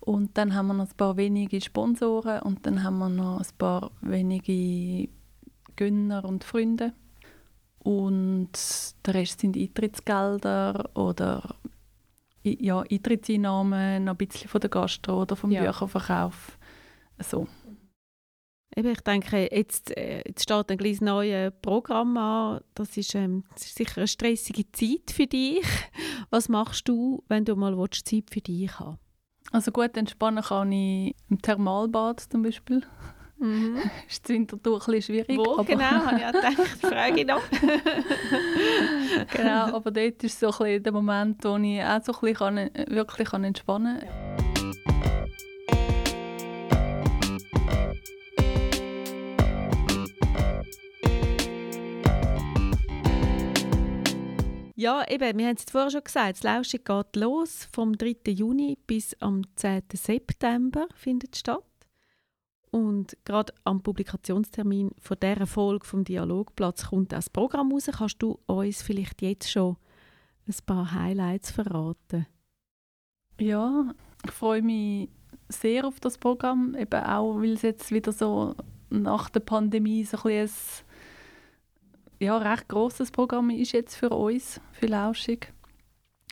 Und 0.00 0.36
dann 0.38 0.54
haben 0.54 0.68
wir 0.68 0.74
noch 0.74 0.88
ein 0.88 0.96
paar 0.96 1.16
wenige 1.16 1.60
Sponsoren 1.60 2.40
und 2.42 2.64
dann 2.64 2.82
haben 2.82 2.98
wir 2.98 3.08
noch 3.08 3.40
ein 3.40 3.56
paar 3.58 3.90
wenige 4.00 5.10
Gönner 5.76 6.24
und 6.24 6.44
Freunde. 6.44 6.92
Und 7.82 8.50
der 9.06 9.14
Rest 9.14 9.40
sind 9.40 9.56
Eintrittsgelder 9.56 10.90
oder 10.94 11.56
ja, 12.42 12.80
Eintrittseinnahmen, 12.80 14.04
noch 14.04 14.14
ein 14.14 14.16
bisschen 14.16 14.48
von 14.48 14.60
der 14.60 14.70
Gastro 14.70 15.22
oder 15.22 15.36
vom 15.36 15.50
Ja. 15.50 15.64
Bücherverkauf. 15.64 16.58
So. 17.22 17.46
Eben, 18.76 18.92
ich 18.92 19.00
denke, 19.00 19.48
jetzt, 19.52 19.96
äh, 19.96 20.22
jetzt 20.26 20.44
steht 20.44 20.70
ein 20.70 20.78
kleines 20.78 21.00
neues 21.00 21.52
Programm 21.60 22.16
an. 22.16 22.60
Das 22.74 22.96
ist, 22.96 23.14
ähm, 23.16 23.44
das 23.52 23.66
ist 23.66 23.74
sicher 23.74 23.98
eine 23.98 24.06
stressige 24.08 24.70
Zeit 24.70 25.10
für 25.10 25.26
dich. 25.26 25.66
Was 26.30 26.48
machst 26.48 26.88
du, 26.88 27.24
wenn 27.28 27.44
du 27.44 27.56
mal 27.56 27.76
willst, 27.76 28.06
Zeit 28.08 28.30
für 28.30 28.40
dich 28.40 28.78
haben 28.78 28.98
Also 29.50 29.72
gut 29.72 29.96
entspannen 29.96 30.44
kann 30.44 30.70
ich 30.70 31.16
im 31.28 31.42
Thermalbad 31.42 32.20
zum 32.20 32.42
Beispiel. 32.42 32.82
Mhm. 33.40 33.78
ist 34.08 34.22
das 34.22 34.28
Winterthur 34.28 34.74
ein 34.74 34.78
bisschen 34.78 35.02
schwierig. 35.02 35.38
Wo 35.38 35.54
aber 35.54 35.64
genau, 35.64 35.82
habe 35.82 36.18
ich 36.18 36.26
auch 36.26 36.32
gedacht, 36.32 36.78
frage 36.80 37.20
ich 37.20 37.26
noch. 37.26 37.42
genau, 39.32 39.76
aber 39.76 39.90
dort 39.90 40.22
ist 40.22 40.38
so 40.38 40.48
ein 40.48 40.58
bisschen 40.58 40.82
der 40.82 40.92
Moment, 40.92 41.42
wo 41.42 41.56
ich 41.56 41.82
auch 41.82 42.02
so 42.04 42.12
ein 42.12 42.20
bisschen 42.20 42.36
kann, 42.36 42.70
wirklich 42.94 43.28
kann 43.28 43.44
entspannen 43.44 44.00
kann. 44.00 44.50
Ja, 54.76 55.04
eben, 55.10 55.38
wir 55.38 55.46
haben 55.46 55.56
es 55.56 55.70
vorher 55.70 55.90
schon 55.90 56.04
gesagt, 56.04 56.36
das 56.36 56.42
Lauschen 56.42 56.80
geht 56.82 57.16
los. 57.16 57.68
Vom 57.70 57.98
3. 57.98 58.16
Juni 58.28 58.78
bis 58.86 59.14
am 59.20 59.42
10. 59.56 59.82
September 59.92 60.88
findet 60.94 61.36
statt. 61.36 61.69
Und 62.70 63.16
gerade 63.24 63.52
am 63.64 63.82
Publikationstermin 63.82 64.92
von 65.00 65.16
dieser 65.20 65.46
Folge 65.46 65.84
vom 65.84 66.04
Dialogplatz 66.04 66.86
kommt 66.86 67.12
das 67.12 67.28
Programm 67.28 67.72
raus. 67.72 67.90
Kannst 67.92 68.22
du 68.22 68.38
uns 68.46 68.82
vielleicht 68.82 69.22
jetzt 69.22 69.50
schon 69.50 69.76
ein 70.46 70.54
paar 70.66 70.92
Highlights 70.92 71.50
verraten? 71.50 72.26
Ja, 73.40 73.92
ich 74.24 74.30
freue 74.30 74.62
mich 74.62 75.08
sehr 75.48 75.86
auf 75.86 75.98
das 75.98 76.18
Programm, 76.18 76.76
eben 76.76 77.02
auch, 77.02 77.40
weil 77.40 77.54
es 77.54 77.62
jetzt 77.62 77.90
wieder 77.90 78.12
so 78.12 78.54
nach 78.90 79.30
der 79.30 79.40
Pandemie 79.40 80.04
so 80.04 80.18
ein, 80.24 80.42
ein 80.42 80.50
ja, 82.18 82.36
recht 82.36 82.68
grosses 82.68 83.10
Programm 83.10 83.50
ist 83.50 83.72
jetzt 83.72 83.96
für 83.96 84.10
uns, 84.10 84.60
für 84.72 84.86
Lauschig. 84.86 85.52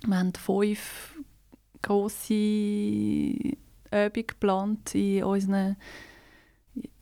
Wir 0.07 0.19
haben 0.19 0.35
fünf 0.35 1.19
grosse 1.83 2.35
Übungen 2.35 4.27
geplant 4.27 4.95
in 4.95 5.25
unseren 5.25 5.77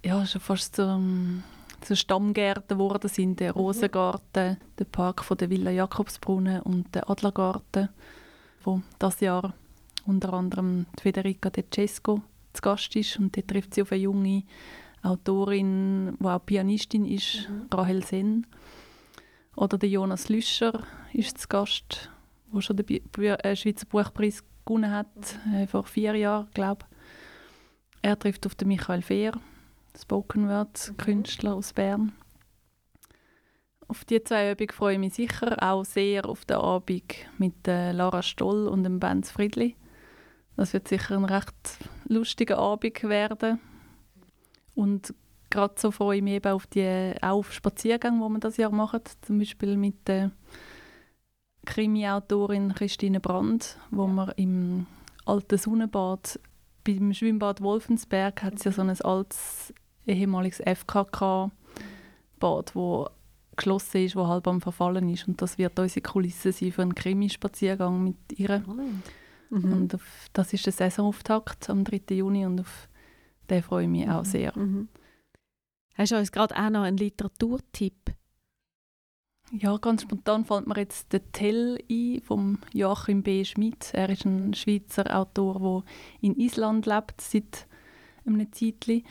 ja, 0.07 0.25
schon 0.25 0.41
fast 0.41 0.77
zu 0.77 1.97
Stammgärten 1.97 2.79
geworden 2.79 3.09
sind. 3.09 3.41
Der 3.41 3.53
Rosengarten, 3.53 4.57
der 4.79 4.85
Park 4.85 5.25
von 5.25 5.37
der 5.37 5.51
Villa 5.51 5.71
Jakobsbrunnen 5.71 6.63
und 6.63 6.95
der 6.95 7.11
Adlergarten, 7.11 7.89
wo 8.63 8.83
das 8.99 9.21
Jahr 9.21 9.55
unter 10.07 10.33
anderem 10.33 10.87
Federica 11.01 11.51
De 11.51 11.65
Cesco 11.73 12.23
zu 12.53 12.63
Gast 12.63 12.95
ist. 12.95 13.19
Und 13.19 13.37
dort 13.37 13.49
trifft 13.49 13.75
sie 13.75 13.83
auf 13.83 13.91
eine 13.91 14.03
junge 14.03 14.45
Autorin, 15.03 16.17
die 16.21 16.25
auch 16.25 16.45
Pianistin 16.45 17.05
ist, 17.05 17.49
mhm. 17.49 17.67
Rahel 17.73 18.05
Sen. 18.05 18.47
Oder 19.57 19.77
der 19.77 19.89
Jonas 19.89 20.29
Lüscher 20.29 20.85
ist 21.13 21.39
zu 21.39 21.49
Gast, 21.49 22.11
der 22.53 22.61
schon 22.61 22.77
den 22.77 22.89
äh, 22.89 23.57
Schweizer 23.57 23.87
Buchpreis 23.87 24.45
gewonnen 24.65 24.91
hat, 24.91 25.39
äh, 25.53 25.67
vor 25.67 25.85
vier 25.85 26.15
Jahren, 26.15 26.49
glaube 26.55 26.85
ich. 26.89 26.97
Er 28.03 28.19
trifft 28.19 28.47
auf 28.47 28.55
den 28.55 28.69
Michael 28.69 29.03
Fehr, 29.03 29.33
Spoken 29.99 30.49
Word 30.49 30.93
Künstler 30.99 31.55
aus 31.55 31.73
Bern. 31.73 32.13
Auf 33.89 34.05
die 34.05 34.23
zwei 34.23 34.53
Übungen 34.53 34.71
freue 34.71 34.95
ich 34.95 34.99
mich 34.99 35.15
sicher 35.15 35.63
auch 35.63 35.85
sehr 35.85 36.29
auf 36.29 36.45
den 36.45 36.59
Abend 36.59 37.15
mit 37.39 37.67
äh, 37.67 37.93
Lara 37.93 38.23
Stoll 38.23 38.67
und 38.69 38.85
dem 38.85 39.01
Benz 39.01 39.31
Friedli. 39.31 39.77
Das 40.57 40.73
wird 40.73 40.89
sicher 40.89 41.17
ein 41.17 41.25
recht 41.25 41.79
lustiger 42.09 42.59
Abend 42.59 43.03
werden. 43.05 43.61
Und 44.75 45.15
gerade 45.51 45.75
so 45.79 45.91
freue 45.91 46.19
ich 46.19 46.23
mich 46.23 46.35
eben 46.35 46.53
auf 46.53 46.67
die 46.67 47.15
auf 47.23 47.53
Spaziergänge, 47.53 48.27
die 48.27 48.33
wir 48.33 48.41
das 48.41 48.57
Jahr 48.57 48.73
machen. 48.73 49.01
Zum 49.23 49.39
Beispiel 49.39 49.77
mit 49.77 50.09
der 50.09 50.33
Krimi-Autorin 51.65 52.75
Christine 52.75 53.21
Brandt, 53.21 53.79
wo 53.91 54.07
wir 54.07 54.37
im 54.37 54.87
alten 55.25 55.59
Sonnenbad 55.59 56.39
beim 56.85 57.13
Schwimmbad 57.13 57.61
Wolfensberg 57.61 58.43
hat 58.43 58.55
es 58.55 58.65
ja 58.65 58.73
so 58.73 58.83
ein 58.83 59.01
altes 59.01 59.75
ehemaliges 60.07 60.59
FKK-Bad, 60.61 61.51
wo 62.75 63.09
geschlossen 63.57 64.05
ist, 64.05 64.17
wo 64.17 64.27
halb 64.27 64.47
am 64.47 64.61
Verfallen 64.61 65.09
ist. 65.09 65.27
Und 65.27 65.41
das 65.43 65.59
wird 65.59 65.79
unsere 65.79 66.03
Kulisse 66.03 66.53
sein 66.53 66.73
für 66.73 66.83
einen 66.83 66.95
Krimi-Spaziergang 66.95 68.05
mit 68.05 68.17
ihr. 68.39 68.63
Mhm. 69.51 69.73
Und 69.73 69.95
auf, 69.95 70.29
das 70.33 70.53
ist 70.53 70.67
der 70.67 70.73
Saisonauftakt 70.73 71.71
am 71.71 71.85
3. 71.85 72.15
Juni 72.15 72.45
und 72.47 72.61
auf 72.61 72.89
den 73.49 73.63
freue 73.63 73.85
ich 73.85 73.91
mich 73.91 74.09
auch 74.09 74.23
mhm. 74.23 74.25
sehr. 74.25 74.59
Mhm. 74.59 74.89
Hast 75.95 76.13
du 76.13 76.17
uns 76.17 76.33
gerade 76.33 76.55
auch 76.57 76.71
noch 76.71 76.83
einen 76.83 76.99
Literaturtipp? 76.99 78.13
Ja, 79.53 79.77
ganz 79.77 80.03
spontan 80.03 80.45
fällt 80.45 80.67
mir 80.67 80.77
jetzt 80.77 81.13
der 81.13 81.31
Tell 81.31 81.79
ein 81.89 82.21
vom 82.21 82.59
Joachim 82.73 83.23
B. 83.23 83.45
Schmidt. 83.45 83.95
Er 83.95 84.11
ist 84.11 84.25
ein 84.25 84.55
Schweizer 84.55 85.17
Autor, 85.17 85.85
der 86.21 86.29
in 86.29 86.37
Island 86.37 86.85
lebt 86.85 87.21
seit 87.21 87.67
einem 88.27 88.53
Zeitchen. 88.53 89.05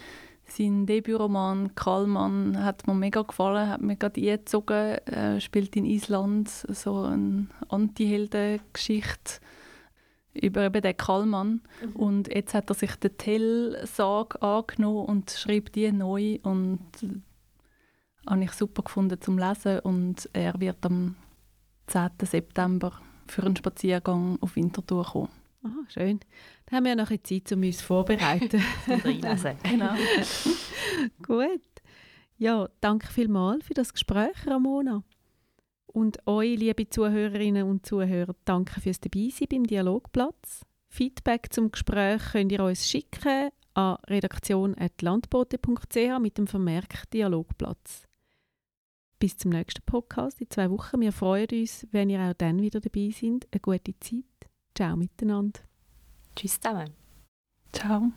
Sein 0.48 0.86
Debütroman 0.86 1.76
«Kallmann» 1.76 2.64
hat 2.64 2.88
mir 2.88 2.94
mega 2.94 3.24
gefallen, 3.24 3.70
hat 3.70 3.82
mir 3.82 3.96
gerade 3.96 4.22
eingezogen. 4.22 4.98
Er 5.06 5.42
spielt 5.42 5.76
in 5.76 5.86
Island 5.86 6.50
so 6.50 7.02
eine 7.02 7.48
Anti-Helden-Geschichte 7.68 9.42
über 10.34 10.64
eben 10.64 10.82
den 10.82 10.98
Kallmann. 10.98 11.62
Mhm. 11.82 11.96
Und 11.96 12.34
jetzt 12.34 12.54
hat 12.54 12.70
er 12.70 12.76
sich 12.76 12.96
den 12.98 13.18
Tell-Sag 13.18 14.42
angenommen 14.44 15.06
und 15.06 15.32
schreibt 15.32 15.76
die 15.76 15.92
neu. 15.92 16.40
Und 16.44 16.80
das 17.02 17.10
habe 18.28 18.44
ich 18.44 18.52
super 18.52 18.84
gefunden 18.84 19.20
zum 19.20 19.38
Lesen. 19.38 19.80
Und 19.80 20.30
er 20.34 20.60
wird 20.60 20.86
am 20.86 21.16
10. 21.88 22.12
September 22.22 22.92
für 23.28 23.44
einen 23.44 23.56
Spaziergang 23.56 24.38
auf 24.42 24.56
Winterthur 24.56 25.06
kommen. 25.06 25.30
Aha, 25.66 25.86
schön. 25.88 26.20
Dann 26.68 26.78
haben 26.78 26.84
wir 26.84 26.92
ja 26.92 26.96
noch 26.96 27.10
ein 27.10 27.24
Zeit, 27.24 27.52
um 27.52 27.64
uns 27.64 27.82
vorzubereiten. 27.82 28.62
reinlesen. 28.88 29.58
genau. 29.64 29.96
Gut. 31.24 31.64
Ja, 32.38 32.70
danke 32.82 33.08
vielmals 33.08 33.66
für 33.66 33.74
das 33.74 33.92
Gespräch, 33.92 34.36
Ramona. 34.46 35.04
Und 35.88 36.20
euch, 36.28 36.60
liebe 36.60 36.88
Zuhörerinnen 36.88 37.68
und 37.68 37.84
Zuhörer, 37.86 38.36
danke 38.46 38.80
fürs 38.80 39.00
Dabeisein 39.00 39.48
beim 39.50 39.66
Dialogplatz. 39.66 40.62
Feedback 40.88 41.52
zum 41.52 41.72
Gespräch 41.72 42.22
könnt 42.34 42.52
ihr 42.52 42.64
uns 42.64 42.88
schicken 42.88 43.50
an 43.74 43.98
redaktion.landbote.ch 44.08 46.20
mit 46.22 46.38
dem 46.38 46.46
Vermerk 46.46 47.10
Dialogplatz. 47.12 48.04
Bis 49.18 49.36
zum 49.38 49.50
nächsten 49.52 49.82
Podcast 49.84 50.42
in 50.42 50.52
zwei 50.52 50.70
Wochen. 50.70 51.02
Wir 51.02 51.12
freuen 51.12 51.48
uns, 51.52 51.88
wenn 51.92 52.12
ihr 52.12 52.20
auch 52.20 52.34
dann 52.34 52.62
wieder 52.62 52.82
dabei 52.82 53.10
seid. 53.10 53.48
Eine 53.52 53.62
gute 53.62 54.00
Zeit. 54.00 54.35
Ciao 54.76 54.96
miteinander. 54.98 55.62
Tschüss 56.36 56.60
zusammen. 56.60 56.94
Ciao. 57.72 58.12